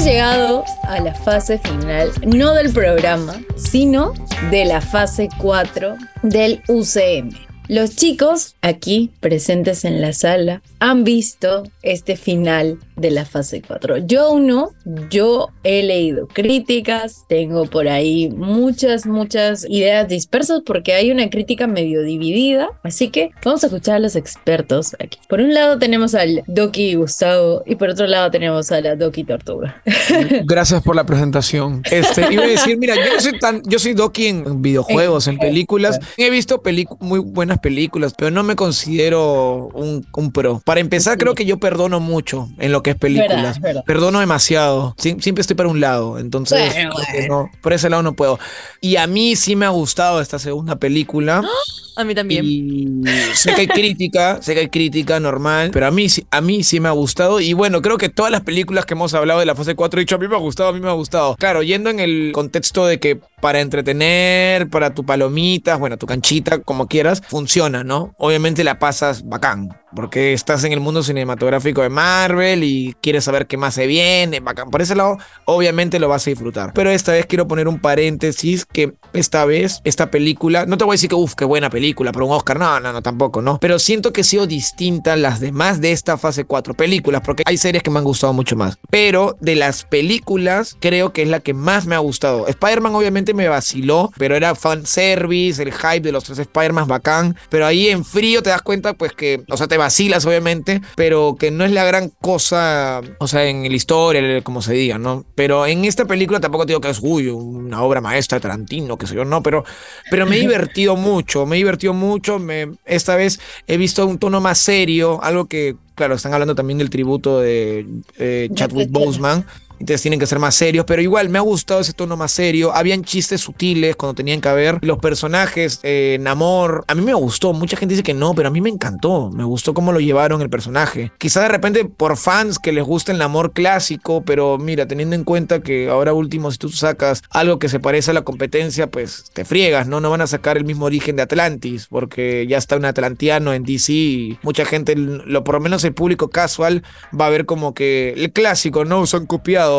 Hemos 0.00 0.12
llegado 0.12 0.64
a 0.84 0.98
la 1.00 1.14
fase 1.14 1.58
final, 1.58 2.10
no 2.26 2.54
del 2.54 2.72
programa, 2.72 3.34
sino 3.54 4.14
de 4.50 4.64
la 4.64 4.80
fase 4.80 5.28
4 5.36 5.94
del 6.22 6.62
UCM. 6.68 7.49
Los 7.70 7.94
chicos 7.94 8.56
aquí 8.62 9.12
presentes 9.20 9.84
en 9.84 10.00
la 10.00 10.12
sala 10.12 10.60
han 10.80 11.04
visto 11.04 11.62
este 11.82 12.16
final 12.16 12.80
de 12.96 13.12
la 13.12 13.24
fase 13.24 13.62
4. 13.64 13.98
Yo 13.98 14.22
aún 14.22 14.48
no, 14.48 14.70
yo 15.08 15.50
he 15.62 15.84
leído 15.84 16.26
críticas, 16.26 17.26
tengo 17.28 17.66
por 17.66 17.86
ahí 17.86 18.28
muchas, 18.28 19.06
muchas 19.06 19.64
ideas 19.68 20.08
dispersas 20.08 20.62
porque 20.66 20.94
hay 20.94 21.12
una 21.12 21.30
crítica 21.30 21.68
medio 21.68 22.02
dividida, 22.02 22.70
así 22.82 23.10
que 23.10 23.30
vamos 23.44 23.62
a 23.62 23.68
escuchar 23.68 23.94
a 23.94 23.98
los 24.00 24.16
expertos 24.16 24.96
aquí. 24.98 25.20
Por 25.28 25.40
un 25.40 25.54
lado 25.54 25.78
tenemos 25.78 26.16
al 26.16 26.42
Doki 26.48 26.96
Gustavo 26.96 27.62
y 27.66 27.76
por 27.76 27.90
otro 27.90 28.08
lado 28.08 28.32
tenemos 28.32 28.72
a 28.72 28.80
la 28.80 28.96
Doki 28.96 29.22
Tortuga. 29.22 29.80
Gracias 30.44 30.82
por 30.82 30.96
la 30.96 31.06
presentación. 31.06 31.82
Este, 31.88 32.32
iba 32.32 32.42
a 32.42 32.48
decir, 32.48 32.76
mira, 32.78 32.96
yo 32.96 33.14
no 33.14 33.20
soy 33.20 33.38
tan, 33.38 33.62
yo 33.64 33.78
soy 33.78 33.94
Doki 33.94 34.26
en 34.26 34.60
videojuegos, 34.62 35.28
en 35.28 35.38
películas. 35.38 36.00
He 36.16 36.30
visto 36.30 36.60
muy 36.98 37.20
buenas 37.20 37.59
películas, 37.60 38.14
pero 38.16 38.30
no 38.30 38.42
me 38.42 38.56
considero 38.56 39.68
un, 39.74 40.06
un 40.14 40.32
pro. 40.32 40.60
Para 40.64 40.80
empezar, 40.80 41.18
creo 41.18 41.34
que 41.34 41.44
yo 41.44 41.58
perdono 41.58 42.00
mucho 42.00 42.48
en 42.58 42.72
lo 42.72 42.82
que 42.82 42.90
es 42.90 42.96
películas. 42.96 43.30
Verdad, 43.30 43.60
verdad. 43.60 43.84
Perdono 43.86 44.20
demasiado. 44.20 44.94
Sie- 44.98 45.20
siempre 45.20 45.40
estoy 45.42 45.56
para 45.56 45.68
un 45.68 45.80
lado. 45.80 46.18
Entonces, 46.18 46.72
Bueno, 46.74 46.92
no, 47.28 47.50
por 47.62 47.72
ese 47.72 47.88
lado 47.90 48.02
no 48.02 48.14
puedo. 48.14 48.38
Y 48.80 48.96
a 48.96 49.06
mí 49.06 49.36
sí 49.36 49.56
me 49.56 49.66
ha 49.66 49.70
gustado 49.70 50.20
esta 50.20 50.38
segunda 50.38 50.76
película. 50.76 51.42
A 51.96 52.04
mí 52.04 52.14
también. 52.14 52.44
Y 52.46 53.04
sé 53.34 53.52
que 53.52 53.62
hay 53.62 53.66
crítica, 53.66 54.40
sé 54.40 54.54
que 54.54 54.60
hay 54.60 54.68
crítica 54.68 55.20
normal, 55.20 55.70
pero 55.70 55.86
a 55.86 55.90
mí, 55.90 56.08
sí- 56.08 56.24
a 56.30 56.40
mí 56.40 56.62
sí 56.62 56.80
me 56.80 56.88
ha 56.88 56.92
gustado. 56.92 57.40
Y 57.40 57.52
bueno, 57.52 57.82
creo 57.82 57.98
que 57.98 58.08
todas 58.08 58.32
las 58.32 58.40
películas 58.40 58.86
que 58.86 58.94
hemos 58.94 59.12
hablado 59.12 59.40
de 59.40 59.44
la 59.44 59.54
fase 59.54 59.74
4 59.74 60.00
he 60.00 60.04
dicho, 60.04 60.14
a 60.14 60.18
mí 60.18 60.26
me 60.26 60.36
ha 60.36 60.38
gustado, 60.38 60.70
a 60.70 60.72
mí 60.72 60.80
me 60.80 60.88
ha 60.88 60.92
gustado. 60.92 61.36
Claro, 61.36 61.62
yendo 61.62 61.90
en 61.90 62.00
el 62.00 62.30
contexto 62.32 62.86
de 62.86 63.00
que 63.00 63.20
para 63.42 63.60
entretener, 63.60 64.68
para 64.70 64.94
tu 64.94 65.04
palomitas, 65.04 65.78
bueno, 65.78 65.98
tu 65.98 66.06
canchita, 66.06 66.60
como 66.60 66.86
quieras, 66.86 67.22
funciona, 67.28 67.49
¿no? 67.84 68.14
Obviamente 68.18 68.62
la 68.62 68.78
pasas 68.78 69.28
bacán. 69.28 69.79
Porque 69.94 70.32
estás 70.32 70.64
en 70.64 70.72
el 70.72 70.80
mundo 70.80 71.02
cinematográfico 71.02 71.82
de 71.82 71.88
Marvel 71.88 72.64
y 72.64 72.94
quieres 73.00 73.24
saber 73.24 73.46
qué 73.46 73.56
más 73.56 73.74
se 73.74 73.86
viene, 73.86 74.40
bacán. 74.40 74.70
Por 74.70 74.82
ese 74.82 74.94
lado, 74.94 75.18
obviamente 75.44 75.98
lo 75.98 76.08
vas 76.08 76.26
a 76.26 76.30
disfrutar. 76.30 76.72
Pero 76.74 76.90
esta 76.90 77.12
vez 77.12 77.26
quiero 77.26 77.48
poner 77.48 77.68
un 77.68 77.80
paréntesis 77.80 78.64
que 78.64 78.94
esta 79.12 79.44
vez, 79.44 79.80
esta 79.84 80.10
película, 80.10 80.66
no 80.66 80.78
te 80.78 80.84
voy 80.84 80.92
a 80.92 80.94
decir 80.94 81.08
que, 81.08 81.16
uff, 81.16 81.34
qué 81.34 81.44
buena 81.44 81.70
película, 81.70 82.12
pero 82.12 82.26
un 82.26 82.32
Oscar, 82.32 82.58
no, 82.58 82.80
no, 82.80 82.92
no, 82.92 83.02
tampoco, 83.02 83.42
¿no? 83.42 83.58
Pero 83.60 83.78
siento 83.78 84.12
que 84.12 84.20
ha 84.20 84.24
sido 84.24 84.46
distinta 84.46 85.16
las 85.16 85.40
demás 85.40 85.80
de 85.80 85.92
esta 85.92 86.16
fase 86.16 86.44
4 86.44 86.74
películas, 86.74 87.22
porque 87.24 87.42
hay 87.46 87.56
series 87.56 87.82
que 87.82 87.90
me 87.90 87.98
han 87.98 88.04
gustado 88.04 88.32
mucho 88.32 88.56
más. 88.56 88.78
Pero 88.90 89.36
de 89.40 89.56
las 89.56 89.84
películas, 89.84 90.76
creo 90.80 91.12
que 91.12 91.22
es 91.22 91.28
la 91.28 91.40
que 91.40 91.54
más 91.54 91.86
me 91.86 91.94
ha 91.94 91.98
gustado. 91.98 92.46
Spider-Man 92.46 92.94
obviamente 92.94 93.34
me 93.34 93.48
vaciló, 93.48 94.12
pero 94.16 94.36
era 94.36 94.54
fanservice, 94.54 95.62
el 95.62 95.72
hype 95.72 96.00
de 96.00 96.12
los 96.12 96.24
tres 96.24 96.38
Spider-Man 96.38 96.86
bacán. 96.86 97.36
Pero 97.48 97.66
ahí 97.66 97.88
en 97.88 98.04
frío 98.04 98.42
te 98.42 98.50
das 98.50 98.62
cuenta, 98.62 98.94
pues 98.94 99.12
que, 99.12 99.42
o 99.48 99.56
sea, 99.56 99.66
te 99.66 99.76
vacilas 99.80 100.26
obviamente, 100.26 100.80
pero 100.94 101.36
que 101.38 101.50
no 101.50 101.64
es 101.64 101.72
la 101.72 101.84
gran 101.84 102.10
cosa, 102.20 103.00
o 103.18 103.26
sea, 103.26 103.46
en 103.46 103.62
la 103.62 103.74
historia, 103.74 104.42
como 104.42 104.62
se 104.62 104.74
diga, 104.74 104.98
¿no? 104.98 105.24
Pero 105.34 105.66
en 105.66 105.84
esta 105.84 106.04
película 106.04 106.38
tampoco 106.38 106.66
te 106.66 106.72
digo 106.72 106.80
que 106.80 106.90
es, 106.90 107.00
uy, 107.02 107.28
una 107.28 107.82
obra 107.82 108.00
maestra 108.00 108.36
de 108.36 108.42
Tarantino, 108.42 108.98
qué 108.98 109.06
sé 109.06 109.14
yo, 109.14 109.24
no, 109.24 109.42
pero, 109.42 109.64
pero 110.10 110.26
me 110.26 110.36
he 110.36 110.40
divertido 110.46 110.96
mucho, 110.96 111.46
me 111.46 111.56
he 111.56 111.58
divertido 111.58 111.94
mucho. 111.94 112.38
Me, 112.38 112.68
esta 112.84 113.16
vez 113.16 113.40
he 113.66 113.76
visto 113.76 114.06
un 114.06 114.18
tono 114.18 114.40
más 114.40 114.58
serio, 114.58 115.18
algo 115.22 115.46
que, 115.46 115.76
claro, 115.94 116.14
están 116.14 116.34
hablando 116.34 116.54
también 116.54 116.78
del 116.78 116.90
tributo 116.90 117.40
de 117.40 117.86
eh, 118.18 118.48
Chadwick 118.54 118.90
Boseman. 118.90 119.46
Entonces 119.80 120.02
tienen 120.02 120.20
que 120.20 120.26
ser 120.26 120.38
más 120.38 120.54
serios, 120.54 120.84
pero 120.84 121.00
igual 121.00 121.30
me 121.30 121.38
ha 121.38 121.42
gustado 121.42 121.80
ese 121.80 121.94
tono 121.94 122.16
más 122.16 122.32
serio. 122.32 122.72
Habían 122.74 123.02
chistes 123.02 123.40
sutiles 123.40 123.96
cuando 123.96 124.14
tenían 124.14 124.40
que 124.40 124.48
haber. 124.48 124.78
Los 124.82 124.98
personajes, 124.98 125.80
eh, 125.82 126.18
Namor, 126.20 126.84
a 126.86 126.94
mí 126.94 127.02
me 127.02 127.14
gustó. 127.14 127.54
Mucha 127.54 127.78
gente 127.78 127.94
dice 127.94 128.02
que 128.02 128.14
no, 128.14 128.34
pero 128.34 128.48
a 128.48 128.50
mí 128.50 128.60
me 128.60 128.68
encantó. 128.68 129.30
Me 129.30 129.42
gustó 129.42 129.72
cómo 129.72 129.92
lo 129.92 130.00
llevaron 130.00 130.42
el 130.42 130.50
personaje. 130.50 131.12
Quizá 131.18 131.40
de 131.40 131.48
repente 131.48 131.86
por 131.86 132.18
fans 132.18 132.58
que 132.58 132.72
les 132.72 132.84
guste 132.84 133.12
el 133.12 133.18
Namor 133.18 133.52
clásico, 133.52 134.22
pero 134.22 134.58
mira, 134.58 134.86
teniendo 134.86 135.16
en 135.16 135.24
cuenta 135.24 135.60
que 135.60 135.88
ahora 135.88 136.12
último, 136.12 136.50
si 136.50 136.58
tú 136.58 136.68
sacas 136.68 137.22
algo 137.30 137.58
que 137.58 137.70
se 137.70 137.80
parece 137.80 138.10
a 138.10 138.14
la 138.14 138.22
competencia, 138.22 138.90
pues 138.90 139.30
te 139.32 139.46
friegas, 139.46 139.86
¿no? 139.86 140.00
No 140.00 140.10
van 140.10 140.20
a 140.20 140.26
sacar 140.26 140.58
el 140.58 140.64
mismo 140.64 140.84
origen 140.84 141.16
de 141.16 141.22
Atlantis, 141.22 141.86
porque 141.88 142.46
ya 142.46 142.58
está 142.58 142.76
un 142.76 142.84
atlantiano 142.84 143.54
en 143.54 143.64
DC 143.64 143.92
y 143.92 144.38
mucha 144.42 144.64
gente, 144.66 144.94
lo, 144.96 145.42
por 145.42 145.54
lo 145.54 145.60
menos 145.60 145.84
el 145.84 145.94
público 145.94 146.28
casual, 146.28 146.82
va 147.18 147.26
a 147.26 147.30
ver 147.30 147.46
como 147.46 147.72
que 147.72 148.12
el 148.16 148.32
clásico, 148.32 148.84
¿no? 148.84 149.06
Se 149.06 149.16
han 149.16 149.26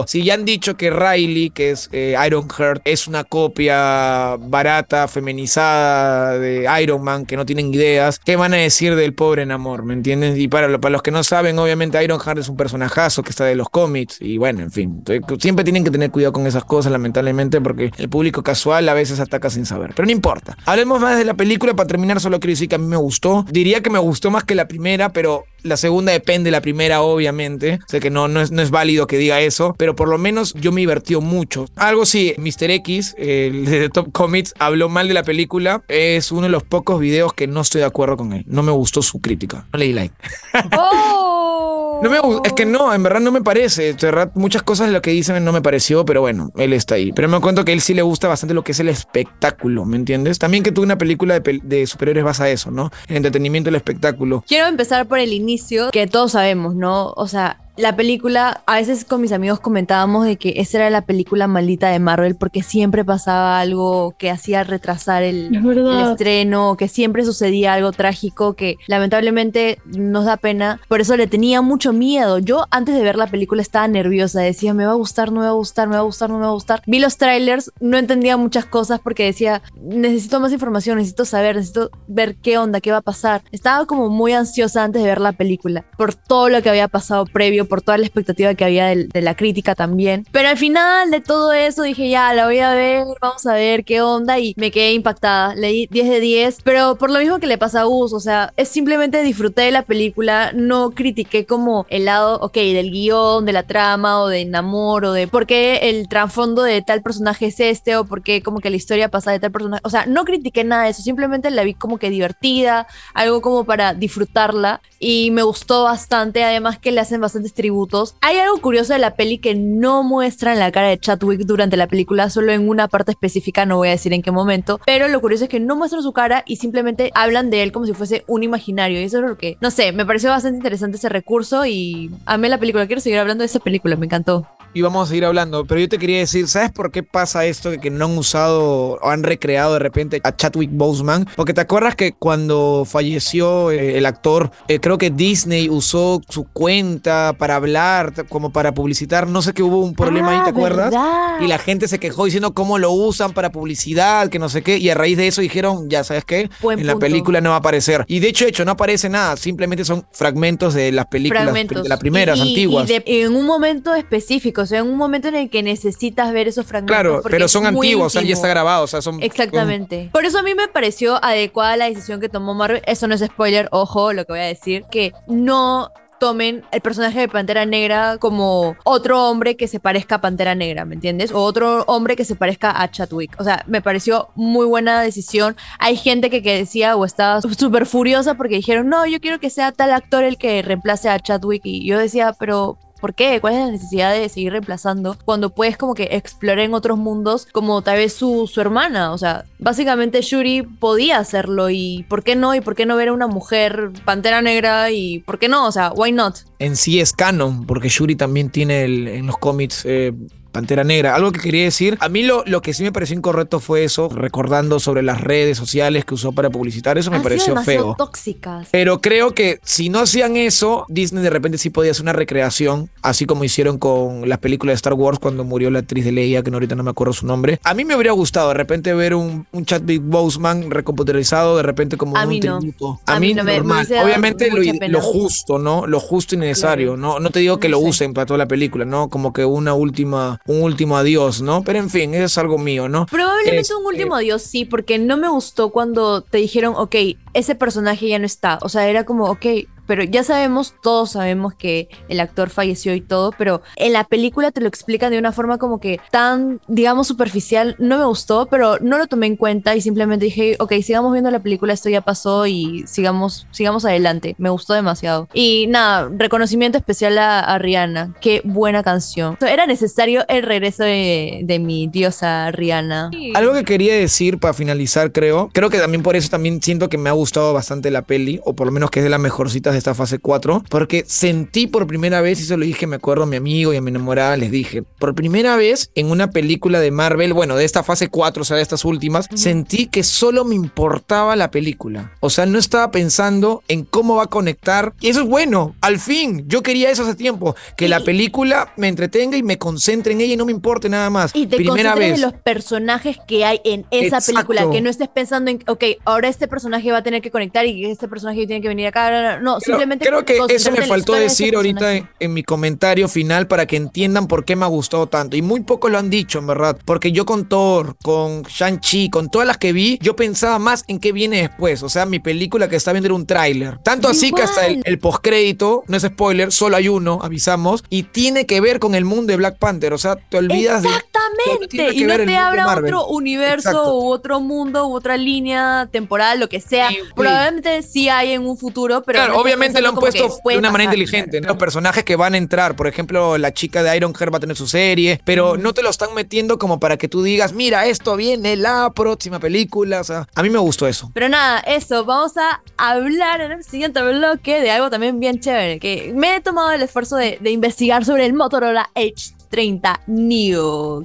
Si 0.08 0.24
ya 0.24 0.34
han 0.34 0.46
dicho 0.46 0.78
que 0.78 0.90
Riley, 0.90 1.50
que 1.50 1.72
es 1.72 1.90
eh, 1.92 2.16
Ironheart, 2.26 2.82
es 2.86 3.08
una 3.08 3.24
copia 3.24 4.38
barata, 4.40 5.08
feminizada 5.08 6.38
de 6.40 6.68
Iron 6.82 7.04
Man, 7.04 7.26
que 7.26 7.38
no 7.38 7.46
tienen 7.46 7.74
ideas, 7.74 8.20
¿qué 8.20 8.36
van 8.36 8.54
a 8.54 8.58
decir 8.58 8.96
del 8.96 9.14
pobre 9.14 9.46
Namor? 9.46 9.84
¿Me 9.84 9.94
entiendes? 9.94 10.38
Y 10.38 10.48
para, 10.48 10.68
los 10.68 11.02
que 11.02 11.12
no 11.12 11.24
saben, 11.24 11.58
obviamente 11.60 12.04
Ironheart 12.04 12.40
es 12.40 12.50
un 12.50 12.58
personajazo 12.58 13.24
que 13.24 13.30
está 13.30 13.46
de 13.46 13.56
los 13.56 13.70
cómics 13.70 14.18
y 14.20 14.38
bueno, 14.38 14.62
en 14.62 14.72
fin, 14.72 15.04
siempre 15.40 15.64
tienen 15.64 15.84
que 15.84 15.92
tener 15.92 16.12
cuidado 16.12 16.34
con 16.34 16.48
esas 16.48 16.64
cosas, 16.64 16.92
lamentablemente, 16.92 17.62
porque 17.62 17.92
el 17.98 18.10
público 18.10 18.44
casual 18.44 18.88
a 18.90 18.94
veces 18.94 19.20
ataca 19.20 19.50
sin 19.50 19.66
saber. 19.66 19.92
Pero 19.96 20.06
no 20.06 20.12
importa. 20.12 20.58
Hablemos 20.66 21.02
más 21.02 21.18
de 21.18 21.26
la 21.26 21.34
película. 21.34 21.74
Para 21.74 21.88
terminar, 21.88 22.20
solo 22.20 22.40
quiero 22.40 22.52
decir 22.52 22.70
que 22.70 22.76
a 22.76 22.80
mí 22.80 22.88
me 22.88 22.98
gustó. 22.98 23.46
Diría 23.50 23.82
que 23.82 23.90
me 23.90 24.00
gustó 24.00 24.32
más 24.32 24.44
que 24.44 24.56
la 24.56 24.68
primera, 24.68 25.10
pero 25.10 25.46
la 25.64 25.78
segunda 25.78 26.12
depende 26.12 26.48
de 26.48 26.52
la 26.52 26.62
primera, 26.62 27.02
obviamente. 27.02 27.80
Sé 27.88 28.00
que 28.00 28.10
no, 28.10 28.28
no, 28.28 28.42
es, 28.42 28.52
no 28.52 28.62
es 28.62 28.72
válido 28.72 29.08
que 29.08 29.18
diga 29.18 29.42
eso, 29.42 29.76
pero 29.82 29.96
por 29.96 30.10
lo 30.10 30.20
menos 30.20 30.54
yo 30.54 30.72
me 30.72 30.82
divertí 30.82 31.16
mucho. 31.16 31.66
Algo 31.76 32.06
sí, 32.06 32.36
Mr. 32.38 32.70
X, 32.70 33.16
el 33.18 33.66
de 33.66 33.90
Top 33.90 34.12
Comics, 34.12 34.54
habló 34.60 34.90
mal 34.90 35.08
de 35.08 35.16
la 35.16 35.24
película. 35.24 35.82
Es 35.88 36.32
uno 36.32 36.44
de 36.44 36.50
los 36.50 36.62
pocos 36.62 37.00
videos 37.00 37.34
que 37.34 37.48
no 37.48 37.62
estoy 37.62 37.82
de 37.82 37.88
acuerdo 37.88 38.16
con 38.16 38.32
él. 38.32 38.44
No 38.46 38.62
me 38.62 38.72
gustó 38.72 39.02
su 39.02 39.22
crítica. 39.22 39.66
No 39.74 39.80
le 39.80 39.86
di 39.86 39.94
like. 39.94 40.14
¡Oh! 40.78 42.00
No 42.04 42.10
me 42.12 42.20
es 42.44 42.54
que 42.54 42.66
no, 42.66 42.94
en 42.94 43.02
verdad 43.02 43.22
no 43.22 43.32
me 43.32 43.42
parece. 43.42 43.94
De 43.94 44.06
verdad, 44.06 44.32
muchas 44.36 44.62
cosas 44.62 44.86
de 44.86 44.94
lo 44.94 45.02
que 45.02 45.10
dicen 45.10 45.44
no 45.44 45.52
me 45.52 45.64
pareció, 45.64 46.06
pero 46.06 46.22
bueno, 46.22 46.52
él 46.58 46.74
está 46.74 46.96
ahí. 46.96 47.12
Pero 47.12 47.28
me 47.28 47.40
cuento 47.40 47.66
que 47.66 47.72
a 47.72 47.74
él 47.74 47.82
sí 47.82 47.96
le 47.96 48.04
gusta 48.04 48.28
bastante 48.28 48.54
lo 48.54 48.64
que 48.64 48.74
es 48.74 48.80
el 48.80 48.90
espectáculo, 48.90 49.86
¿me 49.86 49.98
entiendes? 49.98 50.38
También 50.38 50.62
que 50.62 50.72
tú 50.72 50.84
una 50.84 51.00
película 51.00 51.40
de, 51.40 51.60
de 51.64 51.88
superhéroes 51.88 52.26
vas 52.26 52.40
a 52.40 52.50
eso, 52.50 52.70
¿no? 52.70 52.92
El 53.08 53.18
entretenimiento, 53.18 53.70
el 53.70 53.76
espectáculo. 53.76 54.44
Quiero 54.48 54.68
empezar 54.68 55.08
por 55.08 55.18
el 55.18 55.34
inicio, 55.34 55.90
que 55.92 56.06
todos 56.06 56.34
sabemos, 56.34 56.76
¿no? 56.76 57.14
O 57.16 57.28
sea, 57.28 57.61
la 57.78 57.96
película, 57.96 58.62
a 58.66 58.76
veces 58.76 59.06
con 59.06 59.22
mis 59.22 59.32
amigos 59.32 59.60
comentábamos 59.60 60.26
de 60.26 60.36
que 60.36 60.54
esa 60.58 60.78
era 60.80 60.90
la 60.90 61.02
película 61.06 61.48
maldita 61.48 61.90
de 61.90 62.00
Marvel 62.00 62.36
porque 62.36 62.64
siempre 62.64 63.06
pasaba 63.06 63.60
algo 63.60 64.14
que 64.18 64.30
hacía 64.30 64.64
retrasar 64.64 65.24
el, 65.24 65.56
Es 65.56 65.64
verdad. 65.64 66.02
el 66.02 66.12
estreno, 66.12 66.76
que 66.78 66.88
siempre 66.88 67.24
sucedía 67.26 67.74
algo 67.74 67.92
trágico 67.92 68.54
que 68.54 68.78
lamentablemente 68.88 69.80
nos 69.86 70.26
da 70.26 70.38
pena. 70.38 70.80
Por 70.88 71.02
eso 71.02 71.16
le 71.18 71.28
tenía 71.28 71.62
mucho 71.62 71.94
miedo. 71.94 72.40
Yo 72.40 72.66
antes 72.72 72.96
de 72.96 73.04
ver 73.04 73.16
la 73.16 73.28
película 73.28 73.62
estaba 73.62 73.88
nerviosa, 73.88 74.42
decía, 74.42 74.74
me 74.74 74.86
va 74.86 74.92
a 74.92 74.96
gustar, 74.96 75.32
no 75.32 75.40
me 75.40 75.46
va 75.46 75.52
a 75.52 75.56
gustar, 75.56 75.88
me 75.88 75.96
va 75.96 76.02
a 76.02 76.06
gustar, 76.06 76.30
no 76.30 76.38
me 76.38 76.44
va 76.44 76.50
a 76.50 76.54
gustar. 76.54 76.82
Vi 76.88 77.00
los 77.00 77.18
trailers, 77.18 77.72
no 77.80 77.98
entendía 77.98 78.38
muchas 78.38 78.66
cosas 78.66 79.00
porque 79.00 79.26
decía, 79.26 79.62
necesito 79.82 80.40
más 80.40 80.52
información, 80.52 80.98
necesito 80.98 81.26
saber, 81.26 81.56
necesito 81.56 81.90
ver 82.08 82.36
qué 82.36 82.58
onda, 82.58 82.82
qué 82.82 82.92
va 82.92 82.98
a 82.98 83.02
pasar. 83.02 83.44
Estaba 83.52 83.86
como 83.86 84.10
muy 84.10 84.34
ansiosa 84.34 84.84
antes 84.84 85.02
de 85.02 85.08
ver 85.08 85.22
la 85.22 85.32
película 85.32 85.86
por 85.98 86.14
todo 86.14 86.50
lo 86.50 86.62
que 86.62 86.70
había 86.70 86.88
pasado 86.88 87.26
previo, 87.26 87.68
por 87.72 87.82
toda 87.82 87.98
la 87.98 88.06
expectativa 88.06 88.54
que 88.54 88.66
había 88.66 88.88
de, 88.88 89.22
la 89.22 89.34
crítica 89.34 89.76
también. 89.76 90.28
Pero 90.34 90.50
al 90.50 90.58
final 90.58 91.10
de 91.10 91.22
todo 91.22 91.54
eso 91.54 91.84
dije, 91.84 92.10
ya, 92.10 92.34
la 92.34 92.44
voy 92.44 92.60
a 92.60 92.74
ver, 92.74 93.06
vamos 93.22 93.46
a 93.46 93.54
ver 93.54 93.86
qué 93.86 94.02
onda 94.02 94.40
y 94.40 94.54
me 94.58 94.72
quedé 94.72 94.92
impactada. 94.92 95.56
Leí 95.56 95.88
10 95.90 96.10
de 96.10 96.20
10, 96.20 96.64
pero 96.66 96.98
por 96.98 97.10
lo 97.10 97.20
mismo 97.20 97.40
que 97.40 97.48
le 97.48 97.58
pasa 97.58 97.80
a 97.80 97.84
Gus, 97.86 98.12
o 98.12 98.20
sea, 98.20 98.52
es 98.58 98.68
simplemente 98.68 99.24
disfruté 99.24 99.62
de 99.62 99.72
la 99.72 99.84
película, 99.84 100.52
no 100.54 100.92
critiqué 100.92 101.46
como 101.46 101.86
el 101.90 102.04
lado, 102.04 102.40
ok, 102.42 102.56
del 102.56 102.92
guion, 102.92 103.46
de 103.46 103.54
la 103.54 103.64
trama 103.64 104.22
o 104.22 104.28
de 104.28 104.42
enamor 104.42 105.06
o 105.06 105.14
de 105.14 105.30
por 105.30 105.48
qué 105.48 105.78
el 105.84 106.10
trasfondo 106.10 106.64
de 106.64 106.82
tal 106.82 107.02
personaje 107.02 107.46
es 107.46 107.60
este 107.62 107.96
o 107.96 108.04
por 108.04 108.22
qué 108.22 108.44
como 108.44 108.60
que 108.60 108.70
la 108.70 108.76
historia 108.76 109.08
pasa 109.08 109.32
de 109.32 109.40
tal 109.40 109.54
personaje. 109.54 109.82
O 109.86 109.90
sea, 109.90 110.06
no 110.08 110.26
critiqué 110.26 110.66
nada 110.66 110.84
de 110.84 110.90
eso, 110.90 111.04
simplemente 111.04 111.50
la 111.52 111.64
vi 111.64 111.74
como 111.74 112.00
que 112.00 112.10
divertida, 112.10 112.86
algo 113.14 113.42
como 113.42 113.64
para 113.64 113.94
disfrutarla 113.94 114.82
y 115.00 115.32
me 115.32 115.42
gustó 115.42 115.86
bastante, 115.86 116.44
además 116.44 116.78
que 116.78 116.92
le 116.92 117.00
hacen 117.00 117.22
tributos. 117.54 118.16
Hay 118.22 118.38
algo 118.38 118.58
curioso 118.58 118.94
de 118.94 119.00
la 119.00 119.16
peli 119.16 119.38
que 119.38 119.56
no 119.56 120.04
muestran 120.04 120.60
la 120.60 120.72
cara 120.72 120.88
de 120.88 121.00
Chadwick 121.00 121.42
durante 121.42 121.78
la 121.78 121.88
película, 121.88 122.30
solo 122.30 122.52
en 122.52 122.68
una 122.68 122.88
parte 122.88 123.12
específica, 123.12 123.66
no 123.66 123.78
voy 123.78 123.90
a 123.90 123.92
decir 123.92 124.14
en 124.14 124.22
qué 124.22 124.32
momento, 124.32 124.80
pero 124.86 125.08
lo 125.08 125.22
curioso 125.22 125.46
es 125.46 125.50
que 125.50 125.60
no 125.60 125.76
muestran 125.76 126.04
su 126.04 126.14
cara 126.14 126.44
y 126.46 126.58
simplemente 126.58 127.12
hablan 127.14 127.50
de 127.50 127.64
él 127.64 127.72
como 127.72 127.86
si 127.86 127.94
fuese 127.94 128.24
un 128.28 128.44
imaginario 128.44 129.00
y 129.00 129.04
eso 129.04 129.20
es 129.20 129.24
lo 129.24 129.38
que, 129.38 129.58
no 129.62 129.72
sé, 129.72 129.92
me 129.92 130.06
pareció 130.06 130.30
bastante 130.30 130.58
interesante 130.58 130.98
ese 130.98 131.10
recurso 131.10 131.66
y 131.66 132.12
amé 132.26 132.50
la 132.50 132.58
película, 132.58 132.88
quiero 132.88 133.02
seguir 133.02 133.20
hablando 133.20 133.42
de 133.42 133.48
esa 133.48 133.60
película, 133.60 133.96
me 133.96 134.06
encantó. 134.06 134.48
Y 134.74 134.82
vamos 134.82 135.06
a 135.06 135.10
seguir 135.10 135.26
hablando, 135.26 135.66
pero 135.66 135.82
yo 135.82 135.90
te 135.90 135.98
quería 135.98 136.20
decir, 136.20 136.48
¿sabes 136.48 136.72
por 136.72 136.92
qué 136.92 137.04
pasa 137.04 137.46
esto 137.46 137.70
de 137.72 137.80
que 137.80 137.90
no 137.90 138.06
han 138.06 138.18
usado 138.18 138.98
o 139.02 139.10
han 139.10 139.24
recreado 139.24 139.74
de 139.74 139.80
repente 139.80 140.22
a 140.24 140.36
Chadwick 140.36 140.70
Boseman? 140.72 141.28
Porque 141.36 141.54
te 141.54 141.62
acuerdas 141.62 141.96
que 141.96 142.14
cuando 142.14 142.84
falleció 142.86 143.72
eh, 143.72 143.98
el 143.98 144.06
actor, 144.06 144.52
eh, 144.68 144.80
creo 144.80 144.98
que 144.98 145.10
Disney 145.10 145.68
usó 145.70 146.22
su 146.30 146.46
cuenta 146.46 147.34
para 147.38 147.56
hablar, 147.56 148.26
como 148.30 148.52
para 148.52 148.74
publicitar, 148.74 149.28
no 149.28 149.42
sé 149.42 149.54
qué 149.54 149.62
hubo 149.64 149.80
un 149.82 149.94
problema 149.94 150.32
ahí, 150.32 150.38
Ah, 150.42 150.44
¿te 150.46 150.50
acuerdas? 150.52 150.92
¿verdad? 150.92 151.42
Y 151.42 151.48
la 151.48 151.58
gente 151.58 151.88
se 151.88 152.00
quejó 152.00 152.26
diciendo 152.26 152.54
cómo 152.54 152.78
lo 152.80 152.92
usan 152.92 153.34
para 153.34 153.52
publicidad, 153.52 154.30
que 154.30 154.40
no 154.40 154.48
sé 154.50 154.62
qué, 154.62 154.78
y 154.78 154.90
a 154.90 154.96
raíz 154.96 155.18
de 155.18 155.28
eso 155.28 155.42
dijeron, 155.42 155.90
ya 155.90 156.04
sabes 156.04 156.24
qué, 156.26 156.50
Buen 156.62 156.80
en 156.80 156.88
la 156.88 156.96
película 156.96 157.42
no 157.42 157.50
va 157.50 157.56
a 157.58 157.60
aparecer. 157.60 158.06
Y 158.08 158.20
de 158.20 158.30
hecho, 158.30 158.46
hecho, 158.46 158.64
no 158.66 158.72
aparece 158.72 159.10
nada, 159.10 159.36
simplemente 159.38 159.84
son 159.86 160.06
fragmentos 160.12 160.74
de 160.74 160.92
las 160.92 161.08
películas 161.08 161.44
fragmentos. 161.44 161.84
de 161.84 161.90
las 161.90 162.00
primeras, 162.00 162.38
y- 162.38 162.42
antiguas. 162.42 162.90
Y 162.90 162.94
de- 162.94 163.04
en 163.24 163.36
un 163.36 163.46
momento 163.46 163.94
específico, 163.94 164.61
o 164.62 164.66
sea, 164.66 164.80
en 164.80 164.88
un 164.88 164.98
momento 164.98 165.28
en 165.28 165.36
el 165.36 165.50
que 165.50 165.64
necesitas 165.64 166.32
ver 166.34 166.48
esos 166.48 166.66
fragmentos. 166.66 166.96
Claro, 166.96 167.22
pero 167.24 167.48
son 167.48 167.66
antiguos, 167.66 168.08
o 168.08 168.10
sea, 168.10 168.22
ya 168.22 168.34
está 168.34 168.48
grabado, 168.48 168.84
o 168.84 168.88
sea, 168.88 169.02
son... 169.02 169.22
Exactamente. 169.22 170.10
Por 170.12 170.26
eso 170.26 170.40
a 170.40 170.44
mí 170.44 170.54
me 170.56 170.68
pareció 170.68 171.24
adecuada 171.24 171.78
la 171.78 171.86
decisión 171.86 172.20
que 172.20 172.30
tomó 172.30 172.54
Marvel. 172.54 172.82
Eso 172.86 173.08
no 173.08 173.16
es 173.16 173.22
spoiler, 173.22 173.68
ojo, 173.72 174.14
lo 174.14 174.26
que 174.26 174.34
voy 174.34 174.42
a 174.42 174.46
decir, 174.46 174.86
que 174.92 175.14
no 175.28 175.92
tomen 176.22 176.64
el 176.72 176.82
personaje 176.82 177.20
de 177.20 177.28
Pantera 177.28 177.66
Negra 177.66 178.20
como 178.20 178.76
otro 178.84 179.28
hombre 179.28 179.58
que 179.58 179.68
se 179.68 179.80
parezca 179.80 180.16
a 180.16 180.22
Pantera 180.22 180.54
Negra, 180.54 180.86
¿me 180.86 180.94
entiendes? 180.94 181.32
O 181.32 181.40
otro 181.40 181.84
hombre 181.88 182.16
que 182.16 182.26
se 182.26 182.36
parezca 182.36 182.80
a 182.80 182.92
Chadwick. 182.92 183.36
O 183.40 183.44
sea, 183.44 183.64
me 183.66 183.82
pareció 183.82 184.30
muy 184.36 184.68
buena 184.68 185.02
decisión. 185.02 185.58
Hay 185.80 185.98
gente 185.98 186.30
que, 186.30 186.44
que 186.44 186.56
decía 186.56 186.96
o 186.96 187.06
estaba 187.06 187.42
súper 187.42 187.88
furiosa 187.88 188.36
porque 188.36 188.54
dijeron, 188.54 188.88
no, 188.88 189.08
yo 189.08 189.20
quiero 189.20 189.40
que 189.40 189.50
sea 189.50 189.72
tal 189.72 189.92
actor 189.92 190.24
el 190.24 190.38
que 190.38 190.62
reemplace 190.62 191.10
a 191.10 191.20
Chadwick. 191.20 191.64
Y 191.66 191.88
yo 191.88 191.98
decía, 191.98 192.36
pero 192.38 192.78
¿Por 193.02 193.14
qué? 193.16 193.42
¿Cuál 193.42 193.56
es 193.56 193.60
la 193.66 193.72
necesidad 193.72 194.14
de 194.14 194.30
seguir 194.30 194.52
reemplazando 194.52 195.18
cuando 195.26 195.50
puedes 195.50 195.76
como 195.76 195.96
que 195.96 196.10
explorar 196.12 196.60
en 196.60 196.74
otros 196.76 196.98
mundos 196.98 197.48
como 197.52 197.82
tal 197.82 197.98
vez 197.98 198.14
su, 198.14 198.48
su 198.48 198.62
hermana? 198.62 199.12
O 199.12 199.18
sea, 199.18 199.44
básicamente 199.60 200.22
Shuri 200.22 200.62
podía 200.62 201.18
hacerlo 201.18 201.70
y 201.72 202.06
¿por 202.08 202.24
qué 202.24 202.36
no? 202.36 202.54
¿Y 202.56 202.62
por 202.62 202.76
qué 202.76 202.86
no 202.86 202.96
ver 202.96 203.10
a 203.10 203.14
una 203.14 203.28
mujer 203.28 203.90
pantera 204.06 204.42
negra? 204.42 204.92
¿Y 204.92 205.20
por 205.20 205.40
qué 205.40 205.48
no? 205.50 205.66
O 205.68 205.72
sea, 205.72 205.92
why 205.94 206.12
not? 206.12 206.38
En 206.60 206.76
sí 206.76 207.00
es 207.00 207.12
canon, 207.12 207.66
porque 207.66 207.90
Shuri 207.90 208.16
también 208.16 208.50
tiene 208.52 208.84
el- 208.86 209.08
en 209.08 209.26
los 209.26 209.38
cómics... 209.38 209.82
eh, 209.86 210.14
Pantera 210.52 210.84
Negra. 210.84 211.16
Algo 211.16 211.32
que 211.32 211.40
quería 211.40 211.64
decir, 211.64 211.98
a 212.02 212.10
mí 212.10 212.24
lo, 212.24 212.44
lo 212.46 212.62
que 212.62 212.74
sí 212.74 212.84
me 212.84 212.92
pareció 212.92 213.16
incorrecto 213.16 213.60
fue 213.60 213.84
eso, 213.84 214.10
recordando 214.10 214.80
sobre 214.80 215.02
las 215.02 215.22
redes 215.22 215.58
sociales 215.58 216.06
que 216.06 216.14
usó 216.14 216.32
para 216.32 216.50
publicitar, 216.50 216.98
eso 216.98 217.10
me 217.12 217.18
Han 217.18 217.24
pareció 217.24 217.56
feo. 217.64 217.96
tóxicas. 217.98 218.68
Pero 218.72 219.02
creo 219.02 219.34
que 219.34 219.60
si 219.64 219.90
no 219.90 220.00
hacían 220.00 220.38
eso, 220.38 220.86
Disney 220.90 221.24
de 221.24 221.30
repente 221.30 221.58
sí 221.58 221.70
podía 221.70 221.92
hacer 221.92 222.04
una 222.04 222.14
recreación, 222.14 222.90
así 223.02 223.26
como 223.26 223.44
hicieron 223.44 223.78
con 223.78 224.28
las 224.28 224.40
películas 224.40 224.74
de 224.74 224.76
Star 224.76 224.94
Wars 224.94 225.20
cuando 225.20 225.44
murió 225.44 225.70
la 225.72 225.80
actriz 225.80 226.06
de 226.06 226.12
Leia, 226.12 226.44
que 226.44 226.52
no- 226.52 226.58
ahorita 226.58 226.76
no 226.76 226.84
me 226.84 226.90
acuerdo 226.92 227.14
su 227.14 227.26
nombre. 227.26 227.60
A 227.64 227.74
mí 227.74 227.86
me 227.86 227.94
habría 227.94 228.12
gustado 228.12 228.50
de 228.50 228.54
repente 228.56 228.94
ver 228.94 229.16
un, 229.16 229.46
un 229.52 229.66
Chadwick 229.66 230.02
Boseman 230.04 230.70
recomputerizado, 230.70 231.58
de 231.58 231.64
repente 231.64 231.98
como 231.98 232.18
A 232.18 232.26
un 232.26 232.40
no. 232.40 232.60
tributo. 232.60 233.00
A, 233.06 233.16
A 233.16 233.20
mí, 233.20 233.28
mí 233.28 233.34
no 233.34 233.44
me- 233.44 233.52
me 233.54 233.58
normal. 233.60 233.88
Obviamente 234.04 234.50
lo, 234.52 234.58
lo 234.90 235.02
justo, 235.02 235.58
¿no? 235.60 235.88
Lo 235.88 236.00
justo 236.00 236.36
y 236.36 236.38
necesario. 236.38 236.98
No, 236.98 237.20
no 237.20 237.30
te 237.30 237.40
digo 237.40 237.60
que 237.60 237.70
lo 237.70 237.80
usen 237.80 238.14
para 238.14 238.26
toda 238.26 238.38
la 238.38 238.48
película, 238.48 238.86
¿no? 238.86 239.10
Como 239.10 239.32
que 239.34 239.46
una 239.46 239.74
última, 239.74 240.40
un 240.48 240.62
último 240.64 240.98
adiós, 240.98 241.42
¿no? 241.42 241.64
Pero 241.64 241.80
en 241.80 241.90
fin, 241.90 242.14
eso 242.14 242.26
es 242.26 242.38
algo 242.38 242.58
mío, 242.58 242.90
¿no? 242.90 243.06
Probablemente 243.06 243.62
Este- 243.62 243.76
un 243.76 243.86
último 243.86 244.16
adiós 244.16 244.42
sí, 244.42 244.66
porque 244.66 244.98
no 244.98 245.18
me 245.18 245.30
gustó 245.30 245.70
cuando 245.70 246.22
te 246.22 246.38
dijeron, 246.40 246.74
ok, 246.76 246.96
ese 247.34 247.56
personaje 247.56 248.08
ya 248.10 248.20
no 248.20 248.26
está. 248.26 248.58
O 248.62 248.70
sea, 248.70 248.88
era 248.90 249.06
como, 249.06 249.26
ok, 249.26 249.46
pero 249.88 250.04
ya 250.04 250.24
sabemos, 250.24 250.76
todos 250.82 251.12
sabemos 251.12 251.54
que 251.54 251.90
el 252.10 252.20
actor 252.20 252.50
falleció 252.50 252.94
y 252.94 253.02
todo, 253.02 253.32
pero 253.38 253.62
en 253.76 253.94
la 253.94 254.04
película 254.04 254.52
te 254.52 254.62
lo 254.62 254.68
explican 254.68 255.12
de 255.12 255.20
una 255.20 255.32
forma 255.32 255.58
como 255.58 255.80
que 255.80 256.00
tan, 256.12 256.62
digamos, 256.68 257.08
superficial. 257.08 257.76
No 257.80 257.98
me 257.98 258.06
gustó, 258.06 258.48
pero 258.48 258.78
no 258.80 258.98
lo 258.98 259.08
tomé 259.08 259.28
en 259.28 259.36
cuenta 259.36 259.76
y 259.76 259.82
simplemente 259.82 260.26
dije, 260.26 260.56
ok, 260.60 260.74
sigamos 260.82 261.12
viendo 261.14 261.32
la 261.32 261.40
película, 261.40 261.74
esto 261.74 261.90
ya 261.90 262.02
pasó 262.02 262.48
y 262.48 262.84
sigamos, 262.88 263.48
sigamos 263.52 263.86
adelante. 263.86 264.36
Me 264.38 264.50
gustó 264.50 264.74
demasiado. 264.74 265.28
Y 265.34 265.68
nada, 265.68 266.10
reconocimiento 266.16 266.78
especial 266.78 267.18
a, 267.18 267.40
a 267.40 267.58
Rihanna. 267.58 268.16
Qué 268.22 268.42
buena 268.44 268.84
canción. 268.84 269.38
Era 269.42 269.66
necesario 269.66 270.26
el 270.28 270.44
regreso 270.44 270.84
de, 270.84 271.42
de 271.44 271.60
mi 271.60 271.88
diosa 271.88 272.52
Rihanna. 272.52 273.12
Algo 273.36 273.54
que 273.54 273.64
quería 273.64 273.96
decir 273.96 274.40
para 274.40 274.54
finalizar, 274.54 275.12
creo. 275.12 275.50
Creo 275.54 275.70
que 275.70 275.78
también 275.78 276.04
por 276.04 276.16
eso 276.16 276.30
también 276.30 276.62
siento 276.62 276.90
que 276.90 276.98
me 276.98 277.10
ha 277.10 277.14
gustado 277.14 277.54
bastante 277.54 277.92
la 277.92 278.04
peli, 278.04 278.40
o 278.46 278.54
por 278.54 278.68
lo 278.68 278.72
menos 278.72 278.92
que 278.92 279.00
es 279.00 279.04
de 279.04 279.10
las 279.10 279.20
mejorcitas 279.20 279.71
de 279.74 279.80
esta 279.80 279.96
fase 279.96 280.20
4, 280.20 280.64
porque 280.70 281.04
sentí 281.08 281.68
por 281.68 281.88
primera 281.88 282.22
vez, 282.22 282.40
y 282.40 282.44
eso 282.44 282.58
lo 282.58 282.66
dije, 282.66 282.88
me 282.88 282.98
acuerdo 282.98 283.24
a 283.24 283.28
mi 283.28 283.38
amigo 283.38 283.74
y 283.74 283.78
a 283.78 283.82
mi 283.82 283.90
enamorada, 283.90 284.38
les 284.38 284.52
dije, 284.52 284.84
por 284.84 285.16
primera 285.16 285.56
vez 285.56 285.92
en 285.96 286.12
una 286.12 286.32
película 286.32 286.80
de 286.80 286.92
Marvel, 286.92 287.34
bueno, 287.34 287.56
de 287.56 287.66
esta 287.66 287.84
fase 287.84 288.08
4, 288.10 288.42
o 288.42 288.46
sea, 288.46 288.58
de 288.58 288.64
estas 288.64 288.86
últimas, 288.86 289.28
sentí 289.34 289.88
que 289.88 290.04
solo 290.04 290.46
me 290.46 290.56
importaba 290.56 291.36
la 291.36 291.52
película. 291.52 292.14
O 292.20 292.30
sea, 292.30 292.46
no 292.46 292.60
estaba 292.60 292.92
pensando 292.92 293.64
en 293.68 293.84
cómo 293.84 294.16
va 294.16 294.24
a 294.24 294.28
conectar. 294.28 294.94
Y 295.00 295.10
eso 295.10 295.22
es 295.22 295.28
bueno, 295.28 295.76
al 295.82 296.00
fin, 296.00 296.46
yo 296.48 296.64
quería 296.64 296.92
eso 296.92 297.04
hace 297.04 297.16
tiempo, 297.16 297.56
que 297.78 297.88
la 297.88 298.00
película 298.02 298.74
me 298.78 298.88
entretenga 298.88 299.38
y 299.38 299.44
me 299.44 299.58
concentre 299.58 300.14
en 300.14 300.22
ella 300.22 300.34
y 300.34 300.38
no 300.38 300.46
me 300.46 300.52
importe 300.52 300.90
nada 300.90 301.10
más. 301.10 301.32
Y 301.36 301.48
te 301.48 301.58
primera 301.58 301.96
vez. 301.96 302.16
en 302.16 302.22
los 302.22 302.34
personajes 302.34 303.18
que 303.28 303.46
hay 303.46 303.62
en 303.64 303.86
esa 303.92 304.18
Exacto. 304.18 304.34
película, 304.34 304.70
que 304.72 304.82
no 304.82 304.90
estés 304.90 305.08
pensando 305.08 305.52
en, 305.52 305.64
ok, 305.68 305.84
ahora 306.06 306.28
este 306.28 306.48
personaje 306.48 306.92
va 306.92 307.00
a 307.00 307.04
tener 307.04 307.22
que 307.22 307.32
conectar 307.32 307.66
y 307.66 307.86
este 307.86 308.08
personaje 308.08 308.46
tiene 308.48 308.62
que 308.62 308.68
venir 308.68 308.88
acá. 308.88 309.40
No, 309.40 309.60
Creo- 309.64 309.78
simplemente 309.78 310.06
creo 310.06 310.26
que 310.26 310.38
eso 310.54 310.72
me 310.72 310.82
faltó 310.86 311.14
de 311.14 311.22
decir 311.22 311.56
ahorita 311.56 311.96
en, 311.96 312.10
en 312.20 312.34
mi 312.34 312.44
comentario 312.44 313.08
final 313.08 313.48
para 313.48 313.66
que 313.66 313.76
entiendan 313.78 314.28
por 314.28 314.46
qué 314.46 314.56
me 314.56 314.66
ha 314.66 314.70
gustado 314.70 315.08
tanto. 315.08 315.36
Y 315.38 315.42
muy 315.42 315.62
pocos 315.62 315.92
lo 315.92 315.98
han 315.98 316.10
dicho, 316.10 316.40
en 316.40 316.48
verdad. 316.48 316.78
Porque 316.86 317.12
yo 317.12 317.26
con 317.26 317.48
Thor, 317.48 317.96
con 318.04 318.44
Shang-Chi, 318.44 319.10
con 319.10 319.30
todas 319.30 319.48
las 319.48 319.58
que 319.58 319.74
vi, 319.74 319.98
yo 320.02 320.16
pensaba 320.16 320.60
más 320.60 320.84
en 320.88 321.00
qué 321.00 321.12
viene 321.12 321.38
después. 321.42 321.84
O 321.84 321.90
sea, 321.90 322.06
mi 322.06 322.20
película 322.20 322.70
que 322.70 322.76
está 322.76 322.92
viendo 322.92 323.08
era 323.08 323.16
un 323.16 323.26
tráiler. 323.26 323.78
Tanto 323.80 324.08
así 324.08 324.32
que 324.32 324.42
hasta 324.42 324.66
el, 324.68 324.82
el 324.86 325.00
postcrédito, 325.00 325.84
no 325.88 325.98
es 325.98 326.04
spoiler, 326.04 326.52
solo 326.52 326.78
hay 326.78 326.88
uno, 326.88 327.20
avisamos, 327.22 327.84
y 327.90 328.04
tiene 328.04 328.46
que 328.46 328.62
ver 328.62 328.80
con 328.80 328.96
el 328.96 329.06
mundo 329.06 329.32
de 329.32 329.38
Black 329.38 329.58
Panther. 329.58 329.94
O 329.94 329.98
sea, 329.98 330.16
te 330.16 330.38
olvidas 330.38 330.82
de... 330.82 330.90
Exactamente. 330.90 331.68
tiene 331.70 331.90
que 331.92 331.96
Y 331.98 332.04
no 332.04 332.16
te 332.18 332.36
abra 332.36 332.68
otro 332.76 333.08
universo 333.08 333.70
Exacto. 333.70 333.96
u 334.00 334.08
otro 334.12 334.40
mundo 334.40 334.88
u 334.88 334.96
otra 334.96 335.18
línea 335.18 335.88
temporal, 335.92 336.40
lo 336.40 336.50
que 336.50 336.60
sea. 336.62 336.90
Sí, 336.90 336.96
sí. 336.96 337.02
Probablemente 337.16 337.82
sí 337.84 338.10
hay 338.10 338.32
en 338.32 338.46
un 338.46 338.58
futuro, 338.58 339.04
pero. 339.04 339.20
Claro, 339.20 339.34
no 339.34 339.44
obviamente 339.52 339.82
lo 339.82 339.90
han 339.90 339.96
puesto 339.96 340.28
de 340.46 340.58
una 340.58 340.72
manera 340.72 340.92
pasar. 340.92 341.00
inteligente. 341.00 341.42
¿no? 341.42 341.50
Los 341.50 341.58
personajes 341.58 342.04
que 342.04 342.16
van 342.16 342.34
a 342.34 342.38
entrar, 342.38 342.76
por 342.76 342.88
ejemplo, 342.88 343.38
la 343.38 343.54
chica 343.54 343.84
de 343.84 343.96
Ironheart 343.96 344.34
va 344.34 344.38
a 344.38 344.40
tener 344.40 344.56
su 344.56 344.68
serie, 344.68 345.22
pero 345.26 345.58
no 345.58 345.74
te 345.74 345.84
lo 345.84 345.90
están 345.90 346.14
metiendo 346.14 346.58
como 346.58 346.80
para 346.80 346.98
que 346.98 347.08
tú 347.08 347.24
digas, 347.24 347.54
mira, 347.54 347.86
esto 347.86 348.16
viene 348.16 348.56
la 348.56 348.92
próxima 348.96 349.40
película. 349.40 350.02
O 350.02 350.04
sea, 350.04 350.28
a 350.34 350.44
mí 350.44 350.50
me 350.50 350.60
gustó 350.60 350.88
eso. 350.88 351.12
Pero 351.14 351.30
nada, 351.30 351.60
eso, 351.60 352.06
vamos 352.06 352.34
a 352.38 352.62
hablar 352.78 353.42
en 353.42 353.52
el 353.52 353.64
siguiente 353.64 354.02
bloque 354.02 354.62
de 354.62 354.72
algo 354.72 354.90
también 354.90 355.20
bien 355.20 355.40
chévere, 355.40 355.80
que 355.80 356.12
me 356.16 356.36
he 356.36 356.42
tomado 356.42 356.72
el 356.72 356.82
esfuerzo 356.82 357.16
de, 357.16 357.38
de 357.42 357.52
investigar 357.52 358.06
sobre 358.06 358.26
el 358.26 358.34
Motorola 358.34 358.90
H30 358.96 360.00
Neo. 360.08 361.04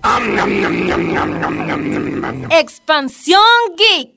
Expansión 2.50 3.40
Geek. 3.76 4.16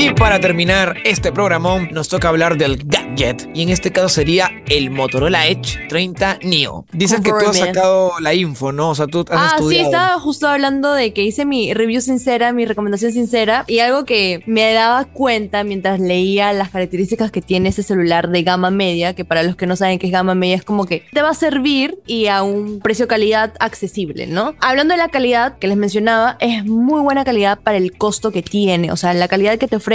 Y 0.00 0.10
para 0.14 0.38
terminar 0.38 0.96
este 1.04 1.32
programón, 1.32 1.88
nos 1.90 2.08
toca 2.08 2.28
hablar 2.28 2.56
del 2.56 2.76
gadget. 2.84 3.48
Y 3.52 3.62
en 3.62 3.70
este 3.70 3.90
caso 3.90 4.08
sería 4.08 4.48
el 4.68 4.90
Motorola 4.90 5.48
Edge 5.48 5.88
30 5.88 6.38
Neo. 6.44 6.86
Dices 6.92 7.20
que 7.20 7.30
tú 7.30 7.48
has 7.48 7.58
sacado 7.58 8.12
la 8.20 8.32
info, 8.32 8.70
¿no? 8.70 8.90
O 8.90 8.94
sea, 8.94 9.08
tú 9.08 9.24
has 9.28 9.36
Ah, 9.38 9.48
sí, 9.58 9.62
estudiado. 9.64 9.84
estaba 9.86 10.20
justo 10.20 10.46
hablando 10.48 10.92
de 10.92 11.12
que 11.12 11.22
hice 11.24 11.44
mi 11.44 11.74
review 11.74 12.00
sincera, 12.00 12.52
mi 12.52 12.64
recomendación 12.64 13.12
sincera, 13.12 13.64
y 13.66 13.80
algo 13.80 14.04
que 14.04 14.44
me 14.46 14.72
daba 14.72 15.04
cuenta 15.06 15.64
mientras 15.64 15.98
leía 15.98 16.52
las 16.52 16.70
características 16.70 17.32
que 17.32 17.42
tiene 17.42 17.70
ese 17.70 17.82
celular 17.82 18.28
de 18.28 18.42
gama 18.44 18.70
media, 18.70 19.14
que 19.16 19.24
para 19.24 19.42
los 19.42 19.56
que 19.56 19.66
no 19.66 19.74
saben 19.74 19.98
qué 19.98 20.06
es 20.06 20.12
gama 20.12 20.36
media, 20.36 20.54
es 20.54 20.64
como 20.64 20.84
que 20.86 21.02
te 21.12 21.22
va 21.22 21.30
a 21.30 21.34
servir 21.34 21.98
y 22.06 22.28
a 22.28 22.44
un 22.44 22.78
precio-calidad 22.78 23.54
accesible, 23.58 24.28
¿no? 24.28 24.54
Hablando 24.60 24.94
de 24.94 24.98
la 24.98 25.08
calidad 25.08 25.58
que 25.58 25.66
les 25.66 25.76
mencionaba, 25.76 26.36
es 26.38 26.64
muy 26.64 27.00
buena 27.00 27.24
calidad 27.24 27.58
para 27.58 27.78
el 27.78 27.92
costo 27.98 28.30
que 28.30 28.42
tiene, 28.42 28.92
o 28.92 28.96
sea, 28.96 29.12
la 29.12 29.26
calidad 29.26 29.58
que 29.58 29.66
te 29.66 29.74
ofrece, 29.76 29.87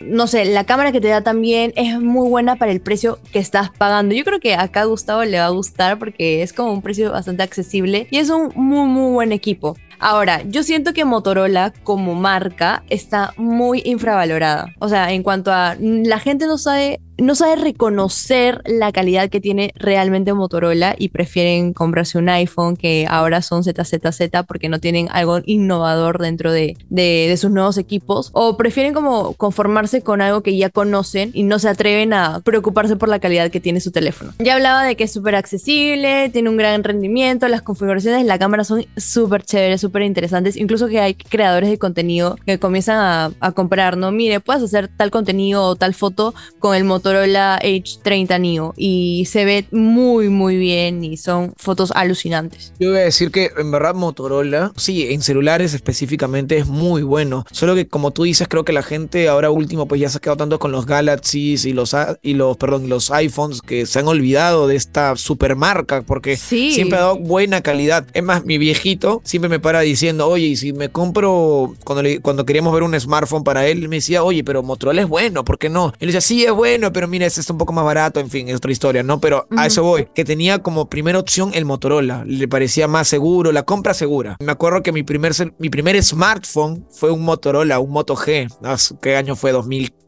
no 0.00 0.26
sé, 0.26 0.44
la 0.44 0.64
cámara 0.64 0.92
que 0.92 1.00
te 1.00 1.08
da 1.08 1.20
también 1.20 1.72
es 1.76 2.00
muy 2.00 2.28
buena 2.28 2.56
para 2.56 2.72
el 2.72 2.80
precio 2.80 3.18
que 3.32 3.38
estás 3.38 3.70
pagando. 3.70 4.14
Yo 4.14 4.24
creo 4.24 4.40
que 4.40 4.54
acá 4.54 4.80
a 4.80 4.84
Gustavo 4.86 5.24
le 5.24 5.38
va 5.38 5.46
a 5.46 5.50
gustar 5.50 5.98
porque 5.98 6.42
es 6.42 6.52
como 6.52 6.72
un 6.72 6.82
precio 6.82 7.12
bastante 7.12 7.42
accesible 7.42 8.08
y 8.10 8.18
es 8.18 8.30
un 8.30 8.50
muy, 8.54 8.88
muy 8.88 9.12
buen 9.12 9.32
equipo. 9.32 9.76
Ahora, 9.98 10.42
yo 10.42 10.62
siento 10.62 10.92
que 10.92 11.04
Motorola 11.04 11.72
como 11.84 12.14
marca 12.14 12.82
está 12.88 13.32
muy 13.36 13.82
infravalorada. 13.84 14.74
O 14.78 14.88
sea, 14.88 15.12
en 15.12 15.22
cuanto 15.22 15.52
a 15.52 15.76
mm, 15.78 16.04
la 16.04 16.18
gente 16.18 16.46
no 16.46 16.58
sabe 16.58 17.00
no 17.18 17.34
sabe 17.34 17.56
reconocer 17.56 18.62
la 18.66 18.92
calidad 18.92 19.30
que 19.30 19.40
tiene 19.40 19.72
realmente 19.76 20.34
Motorola 20.34 20.94
y 20.98 21.08
prefieren 21.08 21.72
comprarse 21.72 22.18
un 22.18 22.28
iPhone 22.28 22.76
que 22.76 23.06
ahora 23.08 23.42
son 23.42 23.64
ZZZ 23.64 24.44
porque 24.46 24.68
no 24.68 24.80
tienen 24.80 25.08
algo 25.10 25.40
innovador 25.46 26.20
dentro 26.20 26.52
de, 26.52 26.76
de, 26.90 27.26
de 27.28 27.36
sus 27.36 27.50
nuevos 27.50 27.78
equipos 27.78 28.30
o 28.32 28.56
prefieren 28.56 28.92
como 28.92 29.32
conformarse 29.34 30.02
con 30.02 30.20
algo 30.20 30.42
que 30.42 30.56
ya 30.56 30.70
conocen 30.70 31.30
y 31.32 31.44
no 31.44 31.58
se 31.58 31.68
atreven 31.68 32.12
a 32.12 32.40
preocuparse 32.40 32.96
por 32.96 33.08
la 33.08 33.18
calidad 33.18 33.50
que 33.50 33.60
tiene 33.60 33.80
su 33.80 33.90
teléfono. 33.90 34.32
Ya 34.38 34.54
hablaba 34.54 34.84
de 34.84 34.96
que 34.96 35.04
es 35.04 35.12
súper 35.12 35.36
accesible, 35.36 36.28
tiene 36.30 36.50
un 36.50 36.56
gran 36.56 36.84
rendimiento, 36.84 37.48
las 37.48 37.62
configuraciones 37.62 38.20
de 38.20 38.26
la 38.26 38.38
cámara 38.38 38.64
son 38.64 38.84
súper 38.96 39.42
chéveres, 39.42 39.80
súper 39.86 40.02
interesantes, 40.02 40.56
incluso 40.56 40.88
que 40.88 41.00
hay 41.00 41.14
creadores 41.14 41.70
de 41.70 41.78
contenido 41.78 42.36
que 42.46 42.58
comienzan 42.58 42.96
a, 42.98 43.32
a 43.40 43.52
comprar, 43.52 43.96
¿no? 43.96 44.10
Mire, 44.12 44.40
puedes 44.40 44.62
hacer 44.62 44.88
tal 44.88 45.10
contenido 45.10 45.62
o 45.64 45.76
tal 45.76 45.94
foto 45.94 46.34
con 46.58 46.74
el 46.74 46.84
Motorola 46.84 47.58
H30 47.62 48.40
Neo 48.40 48.74
y 48.76 49.24
se 49.26 49.44
ve 49.44 49.66
muy 49.70 50.28
muy 50.28 50.56
bien 50.56 51.04
y 51.04 51.16
son 51.16 51.52
fotos 51.56 51.92
alucinantes. 51.94 52.72
Yo 52.78 52.90
voy 52.90 52.98
a 52.98 53.04
decir 53.04 53.30
que 53.30 53.50
en 53.56 53.70
verdad 53.70 53.94
Motorola, 53.94 54.72
sí, 54.76 55.12
en 55.12 55.22
celulares 55.22 55.74
específicamente 55.74 56.56
es 56.58 56.66
muy 56.66 57.02
bueno. 57.02 57.44
Solo 57.52 57.74
que 57.74 57.86
como 57.86 58.10
tú 58.10 58.24
dices, 58.24 58.48
creo 58.48 58.64
que 58.64 58.72
la 58.72 58.82
gente 58.82 59.28
ahora 59.28 59.50
último 59.50 59.86
pues 59.86 60.00
ya 60.00 60.08
se 60.08 60.18
ha 60.18 60.20
quedado 60.20 60.36
tanto 60.38 60.58
con 60.58 60.72
los 60.72 60.86
Galaxies 60.86 61.64
y 61.64 61.72
los 61.72 61.94
y 62.22 62.34
los 62.34 62.56
perdón, 62.56 62.88
los 62.88 63.10
iPhones 63.10 63.62
que 63.62 63.86
se 63.86 63.98
han 64.00 64.08
olvidado 64.08 64.66
de 64.66 64.76
esta 64.76 65.16
supermarca 65.16 66.02
porque 66.02 66.36
Sí. 66.36 66.72
siempre 66.72 66.98
ha 66.98 67.02
dado 67.02 67.18
buena 67.18 67.60
calidad. 67.62 68.06
Es 68.14 68.22
más, 68.22 68.44
mi 68.44 68.58
viejito 68.58 69.20
siempre 69.24 69.48
me 69.48 69.60
para 69.60 69.75
diciendo, 69.80 70.28
"Oye, 70.28 70.46
y 70.46 70.56
si 70.56 70.72
me 70.72 70.88
compro 70.88 71.74
cuando 71.84 72.02
le- 72.02 72.20
cuando 72.20 72.44
queríamos 72.46 72.72
ver 72.72 72.82
un 72.82 72.98
smartphone 72.98 73.44
para 73.44 73.66
él, 73.66 73.88
me 73.88 73.96
decía, 73.96 74.22
"Oye, 74.22 74.44
pero 74.44 74.62
Motorola 74.62 75.02
es 75.02 75.08
bueno, 75.08 75.44
¿por 75.44 75.58
qué 75.58 75.68
no?" 75.68 75.92
Él 75.98 76.08
decía, 76.08 76.20
"Sí, 76.20 76.44
es 76.44 76.52
bueno, 76.52 76.92
pero 76.92 77.08
mira, 77.08 77.26
este 77.26 77.40
está 77.40 77.52
un 77.52 77.58
poco 77.58 77.72
más 77.72 77.84
barato, 77.84 78.20
en 78.20 78.30
fin, 78.30 78.48
es 78.48 78.56
otra 78.56 78.70
historia, 78.72 79.02
¿no?" 79.02 79.20
Pero 79.20 79.46
a 79.56 79.66
eso 79.66 79.82
voy, 79.82 80.06
que 80.14 80.24
tenía 80.24 80.60
como 80.60 80.88
primera 80.88 81.18
opción 81.18 81.50
el 81.54 81.64
Motorola, 81.64 82.24
le 82.26 82.48
parecía 82.48 82.86
más 82.88 83.08
seguro, 83.08 83.52
la 83.52 83.64
compra 83.64 83.94
segura. 83.94 84.36
Me 84.40 84.52
acuerdo 84.52 84.82
que 84.82 84.92
mi 84.92 85.02
primer, 85.02 85.32
mi 85.58 85.70
primer 85.70 86.02
smartphone 86.02 86.86
fue 86.90 87.10
un 87.10 87.22
Motorola, 87.22 87.78
un 87.80 87.90
Moto 87.90 88.14
G. 88.16 88.48
¿Hace- 88.62 88.94
¿Qué 89.02 89.16
año 89.16 89.34
fue? 89.36 89.52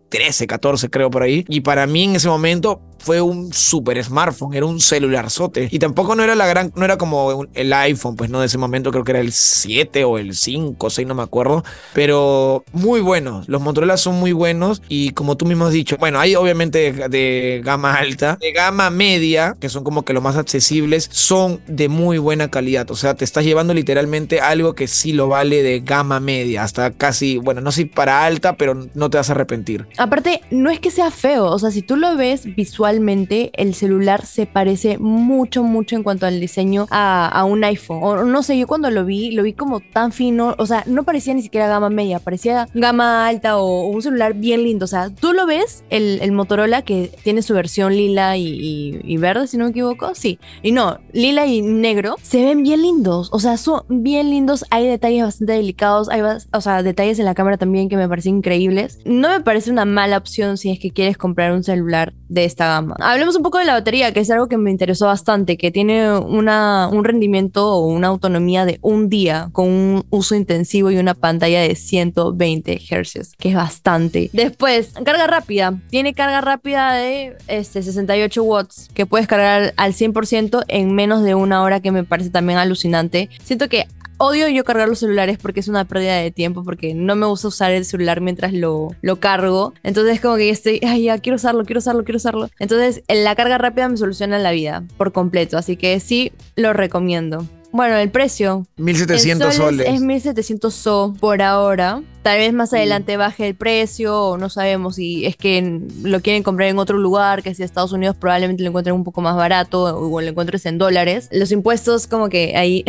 2013, 0.09 0.47
14 0.47 0.91
creo 0.91 1.11
por 1.11 1.23
ahí. 1.23 1.45
Y 1.49 1.61
para 1.61 1.87
mí 1.87 2.05
en 2.05 2.17
ese 2.17 2.29
momento 2.29 2.81
fue 2.99 3.21
un 3.21 3.53
super 3.53 4.03
smartphone, 4.03 4.55
era 4.55 4.67
un 4.67 4.81
celularzote. 4.81 5.69
Y 5.71 5.79
tampoco 5.79 6.17
no 6.17 6.25
era 6.25 6.35
la 6.35 6.47
gran, 6.47 6.73
no 6.75 6.85
era 6.85 6.99
como 6.99 7.47
el 7.55 7.73
iPhone, 7.73 8.17
pues 8.17 8.29
no, 8.31 8.41
de 8.41 8.47
ese 8.47 8.59
momento 8.59 8.91
creo 8.91 9.05
que 9.05 9.13
era 9.13 9.21
el 9.21 9.33
7 9.33 10.05
o 10.05 10.19
el 10.19 10.35
5, 10.35 10.91
6, 10.91 11.07
no 11.07 11.15
me 11.15 11.23
acuerdo. 11.23 11.65
Pero 11.95 12.65
muy 12.73 13.01
buenos, 13.01 13.49
los 13.49 13.63
Motorola 13.63 13.97
son 13.97 14.19
muy 14.19 14.33
buenos 14.33 14.83
y 14.89 15.11
como 15.11 15.37
tú 15.37 15.47
mismo 15.47 15.67
has 15.67 15.73
dicho, 15.73 15.97
bueno, 15.99 16.19
hay 16.19 16.35
obviamente 16.35 16.93
de, 16.93 17.09
de 17.09 17.63
gama 17.65 17.95
alta, 17.95 18.37
de 18.41 18.53
gama 18.53 18.91
media, 18.91 19.57
que 19.61 19.69
son 19.69 19.85
como 19.85 20.05
que 20.05 20.13
los 20.13 20.23
más 20.23 20.37
accesibles, 20.37 21.09
son 21.13 21.61
de 21.67 21.89
muy 21.89 22.19
buena 22.19 22.51
calidad. 22.51 22.91
O 22.91 22.97
sea, 22.97 23.15
te 23.15 23.25
estás 23.25 23.45
llevando 23.45 23.75
literalmente 23.75 24.41
algo 24.41 24.75
que 24.75 24.89
sí 24.89 25.13
lo 25.13 25.29
vale 25.29 25.63
de 25.63 25.81
gama 25.81 26.21
media, 26.21 26.65
hasta 26.65 26.91
casi, 26.91 27.39
bueno, 27.39 27.61
no 27.61 27.73
sé 27.73 27.87
para 27.87 28.25
alta, 28.25 28.57
pero 28.57 28.75
no 28.95 29.11
te 29.11 29.19
vas 29.19 29.31
a 29.31 29.33
arrepentir. 29.33 29.87
Aparte, 29.99 30.43
no 30.51 30.71
es 30.71 30.79
que 30.81 30.91
sea 30.91 31.11
feo, 31.11 31.47
o 31.47 31.59
sea, 31.59 31.71
si 31.71 31.83
tú 31.83 31.97
lo 31.97 32.17
ves 32.17 32.55
visualmente, 32.55 33.51
el 33.55 33.75
celular 33.75 34.25
se 34.25 34.47
parece 34.47 34.97
mucho, 34.99 35.63
mucho 35.65 35.97
en 35.97 36.03
cuanto 36.03 36.27
al 36.27 36.41
diseño 36.41 36.87
a, 36.91 37.45
un 37.45 37.65
iPhone. 37.65 37.99
O 38.03 38.25
no 38.25 38.43
sé, 38.43 38.57
yo 38.59 38.67
cuando 38.67 38.91
lo 38.91 39.05
vi, 39.05 39.33
lo 39.33 39.43
vi 39.43 39.53
como 39.53 39.81
tan 39.81 40.13
fino, 40.13 40.55
o 40.59 40.67
sea, 40.67 40.85
no 40.87 41.03
parecía 41.03 41.35
ni 41.35 41.43
siquiera 41.43 41.67
gama 41.67 41.91
media, 41.91 42.21
parecía 42.21 42.69
gama 42.75 43.27
alta 43.27 43.59
o, 43.59 43.89
un 43.89 44.01
celular 44.03 44.35
bien 44.35 44.63
lindo. 44.63 44.85
O 44.85 44.89
sea, 44.89 45.11
tú 45.11 45.33
lo 45.33 45.47
ves, 45.47 45.85
el, 45.91 46.29
Motorola 46.33 46.83
que 46.83 47.11
tiene 47.25 47.43
su 47.43 47.55
versión 47.55 47.97
lila 47.97 48.37
y, 48.37 49.17
verde, 49.17 49.49
si 49.49 49.57
no 49.57 49.65
me 49.65 49.71
equivoco, 49.71 50.15
sí. 50.15 50.39
Y 50.63 50.71
no, 50.71 51.01
lila 51.13 51.47
y 51.47 51.61
negro, 51.63 52.17
se 52.23 52.45
ven 52.45 52.63
bien 52.63 52.83
lindos, 52.83 53.31
o 53.33 53.41
sea, 53.41 53.57
son 53.57 53.83
bien 53.89 54.31
lindos, 54.31 54.65
hay 54.71 54.87
detalles 54.87 55.25
bastante 55.25 55.55
delicados, 55.55 56.09
hay, 56.09 56.21
o 56.21 56.61
sea, 56.61 56.83
detalles 56.85 57.19
en 57.19 57.25
la 57.25 57.35
cámara 57.35 57.57
también 57.57 57.89
que 57.89 57.97
me 57.97 58.09
parecen 58.09 58.37
increíbles. 58.37 59.01
No 59.05 59.31
me 59.31 59.41
parece 59.41 59.73
una 59.73 59.85
mala 59.89 60.17
opción 60.17 60.57
si 60.57 60.71
es 60.71 60.79
que 60.79 60.91
quieres 60.91 61.17
comprar 61.17 61.53
un 61.53 61.65
celular 61.65 62.13
de 62.29 62.45
esta 62.45 62.69
gama. 62.69 62.97
Hablemos 63.01 63.37
un 63.37 63.43
poco 63.43 63.59
de 63.59 63.65
la 63.65 63.73
batería, 63.73 64.13
que 64.13 64.21
es 64.21 64.31
algo 64.31 64.49
que 64.49 64.59
me 64.59 64.71
interesó 64.71 65.07
bastante, 65.07 65.57
que 65.57 65.71
tiene 65.71 66.17
una, 66.19 66.89
un 66.89 67.05
rendimiento 67.05 67.73
o 67.73 67.87
una 67.87 68.09
autonomía 68.09 68.65
de 68.65 68.79
un 68.83 69.09
día 69.09 69.49
con 69.53 69.69
un 69.69 70.05
uso 70.11 70.35
intensivo 70.35 70.91
y 70.91 70.99
una 70.99 71.15
pantalla 71.15 71.61
de 71.61 71.75
120 71.75 72.79
Hz, 72.79 73.35
que 73.37 73.49
es 73.51 73.55
bastante. 73.55 74.31
Después, 74.33 74.93
carga 75.05 75.27
rápida. 75.27 75.75
Tiene 75.91 76.15
carga 76.15 76.41
rápida 76.41 76.93
de 76.93 77.37
este, 77.49 77.83
68 77.83 78.43
watts, 78.43 78.89
que 78.95 79.07
puedes 79.07 79.27
cargar 79.27 79.73
al 79.77 79.93
100% 79.93 80.65
en 80.69 80.95
menos 80.95 81.23
de 81.25 81.35
una 81.35 81.63
hora, 81.63 81.81
que 81.81 81.93
me 81.93 82.05
parece 82.05 82.31
también 82.31 82.59
alucinante. 82.59 83.31
Siento 83.43 83.69
que 83.69 83.87
Odio 84.19 84.49
yo 84.49 84.65
cargar 84.65 84.89
los 84.89 84.99
celulares 84.99 85.39
porque 85.41 85.61
es 85.61 85.69
una 85.69 85.85
pérdida 85.85 86.17
de 86.17 86.31
tiempo, 86.31 86.65
porque 86.65 86.93
no 86.93 87.15
me 87.15 87.27
gusta 87.27 87.49
usar 87.49 87.71
el 87.71 87.85
celular 87.85 88.21
mientras 88.21 88.53
lo, 88.53 88.89
lo 89.01 89.21
cargo. 89.21 89.75
Entonces 89.85 90.21
como 90.21 90.37
que 90.37 90.47
yo 90.47 90.53
estoy, 90.53 90.81
ay, 90.87 91.05
ya 91.05 91.19
quiero 91.19 91.37
usarlo, 91.37 91.65
quiero 91.65 91.79
usarlo, 91.79 92.05
quiero 92.05 92.17
usarlo. 92.17 92.51
Entonces 92.59 93.03
la 93.09 93.35
carga 93.35 93.59
rápida 93.59 93.89
me 93.89 93.97
soluciona 93.97 94.39
la 94.39 94.51
vida 94.51 94.85
por 94.97 95.13
completo, 95.13 95.57
así 95.57 95.77
que 95.77 95.99
sí 96.01 96.33
lo 96.57 96.73
recomiendo. 96.73 97.47
Bueno, 97.71 97.97
el 97.97 98.11
precio. 98.11 98.67
1700 98.79 99.47
en 99.47 99.53
soles. 99.53 99.89
Es 99.89 100.01
1700 100.01 100.75
so 100.75 101.15
por 101.21 101.43
ahora. 101.43 102.03
Tal 102.29 102.37
vez 102.37 102.53
más 102.53 102.75
adelante 102.75 103.17
baje 103.17 103.49
el 103.49 103.55
precio 103.55 104.23
o 104.23 104.37
no 104.37 104.51
sabemos 104.51 104.97
si 104.97 105.25
es 105.25 105.35
que 105.35 105.81
lo 106.03 106.21
quieren 106.21 106.43
comprar 106.43 106.69
en 106.69 106.79
otro 106.79 106.99
lugar, 106.99 107.43
que 107.43 107.55
si 107.55 107.63
Estados 107.63 107.93
Unidos 107.93 108.17
probablemente 108.21 108.63
lo 108.63 108.69
encuentren 108.69 108.95
un 108.95 109.03
poco 109.03 109.23
más 109.23 109.35
barato 109.35 109.85
o 109.99 110.21
lo 110.21 110.27
encuentres 110.27 110.67
en 110.67 110.77
dólares. 110.77 111.31
Los 111.33 111.53
impuestos 111.53 112.07
como 112.07 112.29
que 112.29 112.55
ahí... 112.55 112.85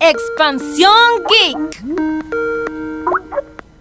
Expansión 0.00 0.90
Geek. 1.28 1.84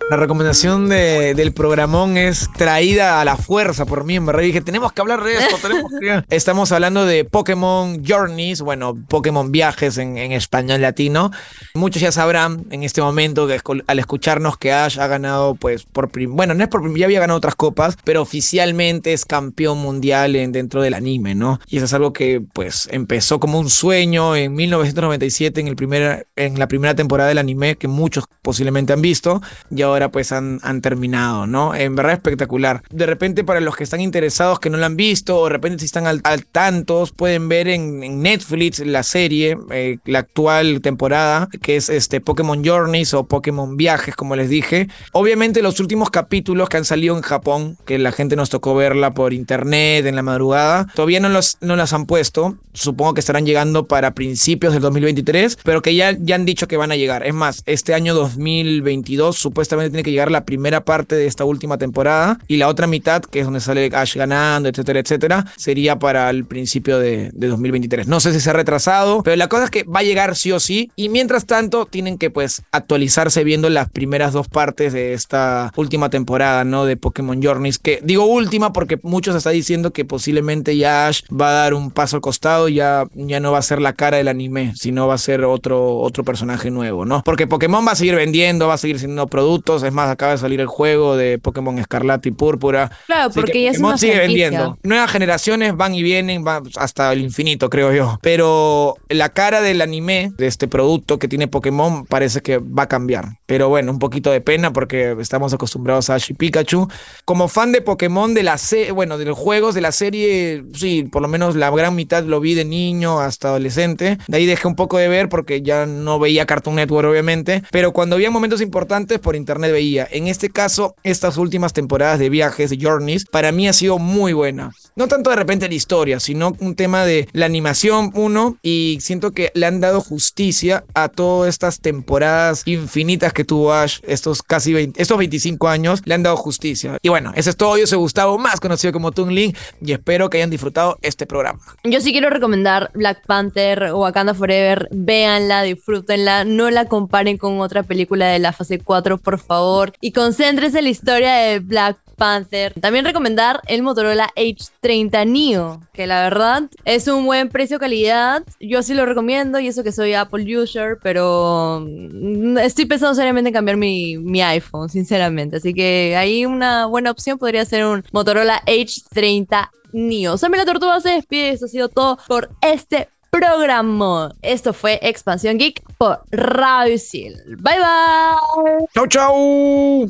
La 0.10 0.18
recomendación 0.18 0.90
de- 0.90 1.36
del 1.36 1.54
programón 1.54 2.18
es 2.18 2.50
traída 2.58 3.22
a 3.22 3.26
la 3.26 3.38
fuerza 3.38 3.86
por 3.86 4.06
mí, 4.06 4.16
en 4.16 4.26
verdad. 4.26 4.42
Dije, 4.42 4.60
tenemos 4.62 4.92
que 4.92 5.02
hablar 5.02 5.24
de 5.24 5.36
esto, 5.36 5.58
tenemos 5.62 5.92
que... 6.02 6.24
Estamos 6.36 6.72
hablando 6.72 7.06
de 7.06 7.26
Pokémon 7.26 8.04
Journeys, 8.04 8.62
bueno, 8.62 8.98
Pokémon 9.08 9.52
Viajes 9.52 10.00
en, 10.00 10.18
en 10.18 10.32
español 10.32 10.82
latino. 10.82 11.30
Muchos 11.76 12.02
ya 12.02 12.12
sabrán 12.12 12.66
en 12.72 12.82
este 12.82 13.04
momento 13.04 13.48
que 13.48 13.60
al 13.86 14.00
escucharnos 14.00 14.58
que 14.58 14.72
Ash 14.74 15.00
ha 15.00 15.06
ganado, 15.06 15.54
pues, 15.54 15.84
por 15.84 16.10
prim- 16.10 16.36
bueno, 16.36 16.56
no 16.56 16.64
es 16.64 16.70
por 16.70 16.82
prim- 16.82 16.96
ya 16.98 17.06
había 17.06 17.20
ganado 17.20 17.38
otras 17.38 17.54
copas, 17.54 17.96
pero 18.04 18.24
oficialmente 18.24 19.14
es 19.14 19.26
campeón 19.26 19.78
mundial 19.78 20.36
en- 20.36 20.52
dentro 20.52 20.82
del 20.82 20.96
anime, 20.96 21.36
¿no? 21.36 21.60
Y 21.68 21.78
eso 21.78 21.86
es 21.86 21.94
algo 21.94 22.14
que, 22.14 22.42
pues, 22.54 22.90
empezó 22.92 23.40
como 23.40 23.60
un 23.60 23.70
sueño 23.70 24.36
en 24.36 24.56
1997 24.56 25.62
en, 25.62 25.68
el 25.68 25.76
primer, 25.76 26.28
en 26.36 26.58
la 26.58 26.68
primera 26.68 26.96
temporada 26.96 27.30
del 27.30 27.38
anime 27.38 27.76
que 27.76 27.88
muchos 27.88 28.24
posiblemente 28.42 28.92
han 28.92 29.04
visto 29.04 29.42
y 29.70 29.84
ahora 29.84 29.99
pues 30.08 30.32
han, 30.32 30.62
han 30.64 30.80
terminado, 30.80 31.46
¿no? 31.46 31.76
En 31.76 31.96
verdad 31.96 32.14
espectacular. 32.14 32.82
De 32.90 33.06
repente 33.06 33.44
para 33.44 33.60
los 33.60 33.76
que 33.76 33.84
están 33.84 34.00
interesados 34.00 34.60
que 34.60 34.70
no 34.70 34.78
lo 34.78 34.86
han 34.86 34.96
visto 34.96 35.38
o 35.38 35.44
de 35.46 35.50
repente 35.50 35.80
si 35.80 35.86
están 35.86 36.08
al, 36.08 36.22
al 36.24 36.46
tantos 36.46 37.12
pueden 37.12 37.50
ver 37.50 37.68
en, 37.68 38.02
en 38.04 38.22
Netflix 38.22 38.80
la 38.80 39.04
serie, 39.04 39.58
eh, 39.72 39.98
la 40.06 40.20
actual 40.20 40.80
temporada 40.82 41.50
que 41.62 41.76
es 41.76 41.90
este 41.90 42.22
Pokémon 42.22 42.64
Journeys 42.64 43.14
o 43.14 43.26
Pokémon 43.26 43.76
Viajes 43.76 44.16
como 44.16 44.36
les 44.36 44.50
dije. 44.50 44.88
Obviamente 45.12 45.62
los 45.62 45.80
últimos 45.80 46.10
capítulos 46.10 46.70
que 46.70 46.78
han 46.78 46.86
salido 46.86 47.16
en 47.16 47.22
Japón, 47.22 47.78
que 47.86 47.98
la 47.98 48.12
gente 48.12 48.36
nos 48.36 48.50
tocó 48.50 48.76
verla 48.76 49.14
por 49.14 49.34
internet 49.34 50.06
en 50.06 50.16
la 50.16 50.22
madrugada, 50.22 50.88
todavía 50.96 51.20
no, 51.20 51.30
los, 51.30 51.58
no 51.62 51.76
las 51.76 51.94
han 51.94 52.06
puesto. 52.06 52.58
Supongo 52.74 53.14
que 53.14 53.20
estarán 53.20 53.46
llegando 53.46 53.88
para 53.88 54.14
principios 54.14 54.74
del 54.74 54.82
2023, 54.82 55.58
pero 55.64 55.82
que 55.82 55.96
ya, 55.96 56.16
ya 56.20 56.36
han 56.36 56.46
dicho 56.46 56.68
que 56.68 56.78
van 56.78 56.92
a 56.92 56.96
llegar. 56.96 57.26
Es 57.26 57.34
más, 57.34 57.64
este 57.66 57.94
año 57.94 58.14
2022 58.14 59.38
supuestamente 59.38 59.89
tiene 59.90 60.04
que 60.04 60.12
llegar 60.12 60.32
la 60.32 60.46
primera 60.46 60.84
parte 60.84 61.16
de 61.16 61.28
esta 61.28 61.46
última 61.46 61.78
temporada 61.78 62.40
y 62.48 62.58
la 62.58 62.68
otra 62.68 62.88
mitad, 62.88 63.22
que 63.22 63.40
es 63.40 63.46
donde 63.46 63.60
sale 63.60 63.90
Ash 63.94 64.16
ganando, 64.16 64.70
etcétera, 64.70 65.00
etcétera, 65.00 65.46
sería 65.58 66.00
para 66.00 66.30
el 66.30 66.46
principio 66.46 67.00
de, 67.00 67.32
de 67.34 67.48
2023. 67.48 68.08
No 68.08 68.20
sé 68.20 68.34
si 68.34 68.40
se 68.40 68.50
ha 68.50 68.54
retrasado, 68.54 69.24
pero 69.24 69.36
la 69.36 69.48
cosa 69.48 69.66
es 69.66 69.72
que 69.72 69.84
va 69.84 70.00
a 70.00 70.04
llegar 70.04 70.36
sí 70.36 70.52
o 70.52 70.60
sí 70.60 70.92
y 70.96 71.10
mientras 71.10 71.46
tanto 71.46 71.86
tienen 71.86 72.18
que 72.18 72.30
pues 72.30 72.62
actualizarse 72.72 73.44
viendo 73.44 73.70
las 73.70 73.90
primeras 73.90 74.34
dos 74.34 74.48
partes 74.48 74.94
de 74.94 75.14
esta 75.14 75.72
última 75.76 76.10
temporada, 76.10 76.64
¿no? 76.64 76.86
De 76.86 76.98
Pokémon 76.98 77.42
Journeys, 77.42 77.80
que 77.80 78.00
digo 78.04 78.26
última 78.26 78.74
porque 78.74 79.00
muchos 79.04 79.36
están 79.36 79.54
diciendo 79.54 79.92
que 79.92 80.06
posiblemente 80.06 80.78
ya 80.78 81.08
Ash 81.08 81.22
va 81.30 81.50
a 81.50 81.54
dar 81.54 81.74
un 81.74 81.92
paso 81.92 82.18
al 82.18 82.22
costado, 82.22 82.70
ya, 82.70 83.06
ya 83.14 83.40
no 83.40 83.52
va 83.52 83.60
a 83.60 83.64
ser 83.64 83.82
la 83.82 83.94
cara 83.94 84.18
del 84.18 84.28
anime, 84.28 84.74
sino 84.76 85.08
va 85.08 85.16
a 85.16 85.18
ser 85.18 85.44
otro, 85.44 85.98
otro 85.98 86.24
personaje 86.24 86.72
nuevo, 86.72 87.06
¿no? 87.06 87.22
Porque 87.24 87.48
Pokémon 87.48 87.86
va 87.86 87.92
a 87.92 87.96
seguir 87.96 88.16
vendiendo, 88.16 88.68
va 88.68 88.76
a 88.76 88.78
seguir 88.78 89.00
siendo 89.00 89.28
productos, 89.28 89.79
juegos. 89.80 89.90
Es 89.90 89.94
más, 89.94 90.10
acaba 90.10 90.34
de 90.34 90.38
salir 90.38 90.60
el 90.62 90.68
juego 90.68 91.16
de 91.18 91.38
Pokémon 91.40 91.78
Escarlata 91.80 92.28
y 92.28 92.32
Púrpura. 92.32 92.92
Claro, 93.08 93.30
Así 93.30 93.36
que 93.36 93.42
porque 93.42 93.64
ya 93.64 93.70
es 93.72 93.78
Pokémon 93.78 93.90
una 93.92 93.98
sigue 93.98 94.14
franquicia. 94.16 94.50
vendiendo. 94.50 94.78
Nuevas 94.84 95.12
generaciones 95.12 95.76
van 95.76 95.96
y 95.96 96.04
vienen 96.04 96.44
van 96.44 96.64
hasta 96.78 97.12
el 97.14 97.22
infinito, 97.22 97.70
creo 97.70 97.94
yo. 97.94 98.20
Pero 98.22 98.96
la 99.10 99.30
cara 99.30 99.62
del 99.62 99.82
anime, 99.82 100.32
de 100.38 100.48
este 100.48 100.68
producto 100.68 101.20
que 101.20 101.28
tiene 101.28 101.48
Pokémon, 101.48 102.06
parece 102.06 102.42
que 102.42 102.58
va 102.58 102.84
a 102.84 102.88
cambiar. 102.88 103.38
Pero 103.46 103.70
bueno, 103.70 103.92
un 103.92 104.00
poquito 104.00 104.32
de 104.32 104.42
pena 104.42 104.72
porque 104.74 105.16
estamos 105.20 105.54
acostumbrados 105.54 106.10
a 106.10 106.16
Ash 106.16 106.30
y 106.30 106.34
Pikachu. 106.34 106.88
Como 107.26 107.48
fan 107.48 107.72
de 107.72 107.82
Pokémon, 107.82 108.34
de 108.34 108.44
la 108.44 108.58
se 108.58 108.92
bueno, 108.92 109.18
de 109.18 109.26
los 109.26 109.38
juegos, 109.38 109.76
de 109.76 109.82
la 109.82 109.92
serie, 109.92 110.64
sí, 110.74 111.04
por 111.04 111.22
lo 111.22 111.28
menos 111.28 111.56
la 111.56 111.70
gran 111.72 111.96
mitad 111.96 112.24
lo 112.24 112.40
vi 112.40 112.54
de 112.54 112.66
niño 112.66 113.20
hasta 113.20 113.50
adolescente. 113.50 114.18
De 114.28 114.38
ahí 114.38 114.46
dejé 114.46 114.68
un 114.68 114.76
poco 114.76 114.98
de 114.98 115.08
ver 115.08 115.30
porque 115.30 115.62
ya 115.62 115.86
no 115.86 116.20
veía 116.20 116.46
Cartoon 116.46 116.76
Network, 116.76 117.10
obviamente. 117.10 117.64
Pero 117.72 117.92
cuando 117.92 118.16
había 118.16 118.30
momentos 118.32 118.62
importantes, 118.62 119.20
por 119.20 119.36
internet 119.36 119.69
veía. 119.72 120.08
En 120.12 120.28
este 120.28 120.50
caso, 120.50 120.96
estas 121.04 121.38
últimas 121.38 121.74
temporadas 121.74 122.20
de 122.20 122.30
viajes, 122.30 122.74
Journeys, 122.80 123.26
para 123.26 123.52
mí 123.52 123.68
ha 123.68 123.74
sido 123.74 124.00
muy 124.00 124.34
buena. 124.34 124.72
No 125.00 125.08
tanto 125.08 125.30
de 125.30 125.38
repente 125.38 125.70
la 125.70 125.76
historia, 125.76 126.20
sino 126.20 126.58
un 126.60 126.76
tema 126.76 127.06
de 127.06 127.30
la 127.32 127.46
animación, 127.46 128.12
uno, 128.16 128.58
y 128.62 128.98
siento 129.00 129.32
que 129.32 129.50
le 129.54 129.66
han 129.66 129.80
dado 129.80 130.02
justicia 130.02 130.84
a 130.94 131.08
todas 131.08 131.48
estas 131.48 131.80
temporadas 131.80 132.64
infinitas 132.66 133.32
que 133.32 133.46
tuvo 133.46 133.72
Ash, 133.72 134.00
estos 134.04 134.44
casi 134.44 134.74
20, 134.74 135.02
estos 135.02 135.18
25 135.18 135.70
años, 135.70 136.02
le 136.04 136.16
han 136.16 136.24
dado 136.24 136.36
justicia. 136.36 136.98
Y 137.02 137.08
bueno, 137.08 137.32
eso 137.38 137.50
es 137.50 137.56
todo. 137.56 137.78
Yo 137.78 137.88
soy 137.88 137.98
Gustavo, 137.98 138.38
más 138.38 138.60
conocido 138.60 138.92
como 138.92 139.14
Toon 139.14 139.34
Link, 139.34 139.56
y 139.82 139.94
espero 139.94 140.30
que 140.30 140.36
hayan 140.36 140.50
disfrutado 140.50 140.98
este 141.02 141.26
programa. 141.26 141.62
Yo 141.86 142.02
sí 142.02 142.12
quiero 142.12 142.30
recomendar 142.30 142.92
Black 142.94 143.26
Panther 143.26 143.84
o 143.94 144.00
Wakanda 144.00 144.34
Forever. 144.34 144.90
Véanla, 144.92 145.64
disfrútenla. 145.64 146.44
No 146.44 146.70
la 146.72 146.90
comparen 146.90 147.38
con 147.38 147.62
otra 147.62 147.84
película 147.84 148.28
de 148.28 148.40
la 148.40 148.52
fase 148.52 148.80
4, 148.80 149.18
por 149.18 149.40
favor. 149.40 149.94
Y 150.02 150.12
concéntrense 150.12 150.80
en 150.80 150.84
la 150.84 150.90
historia 150.90 151.36
de 151.36 151.60
Black 151.60 152.00
Panther. 152.20 152.74
También 152.80 153.06
recomendar 153.06 153.62
el 153.66 153.82
Motorola 153.82 154.30
H30 154.36 155.26
Neo, 155.26 155.82
que 155.94 156.06
la 156.06 156.22
verdad 156.22 156.64
es 156.86 157.08
un 157.08 157.26
buen 157.26 157.50
precio-calidad. 157.50 158.44
Yo 158.60 158.84
sí 158.84 158.94
lo 158.94 159.08
recomiendo 159.08 159.60
y 159.60 159.68
eso 159.68 159.84
que 159.84 159.92
soy 159.92 160.14
Apple 160.14 160.46
user, 160.58 161.00
pero 161.02 161.84
mm, 161.84 162.60
estoy 162.60 162.86
pensando 162.86 163.16
seriamente 163.16 163.50
en 163.50 163.54
cambiar 163.54 163.78
mi, 163.78 164.18
mi 164.18 164.44
iPhone, 164.44 164.90
sinceramente. 164.90 165.58
Así 165.58 165.74
que 165.74 166.16
ahí 166.16 166.46
una 166.46 166.86
buena 166.86 167.10
opción 167.10 167.40
podría 167.40 167.66
ser 167.66 167.86
un 167.86 168.04
Motorola 168.12 168.62
H30 168.68 169.70
Neo. 169.94 170.38
Sammy 170.38 170.58
la 170.58 170.66
Tortuga 170.66 171.00
se 171.00 171.10
despide. 171.10 171.50
Esto 171.50 171.66
ha 171.66 171.70
sido 171.70 171.90
todo 171.90 172.20
por 172.28 172.50
este 172.62 173.10
programa. 173.30 174.34
Esto 174.42 174.74
fue 174.74 175.00
Expansión 175.02 175.58
Geek 175.58 175.84
por 175.98 176.22
Radio 176.32 176.96
Isil. 176.96 177.36
Bye 177.60 177.80
bye. 177.80 178.88
¡Chau, 178.94 179.08
chau! 179.08 180.10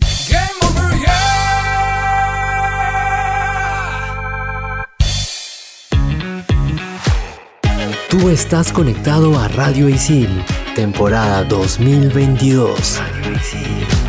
Tú 8.09 8.27
estás 8.29 8.71
conectado 8.71 9.37
a 9.37 9.47
Radio 9.49 9.87
Isil, 9.87 10.43
temporada 10.73 11.43
2022. 11.43 12.97
Radio 12.97 13.33
Isil. 13.33 14.08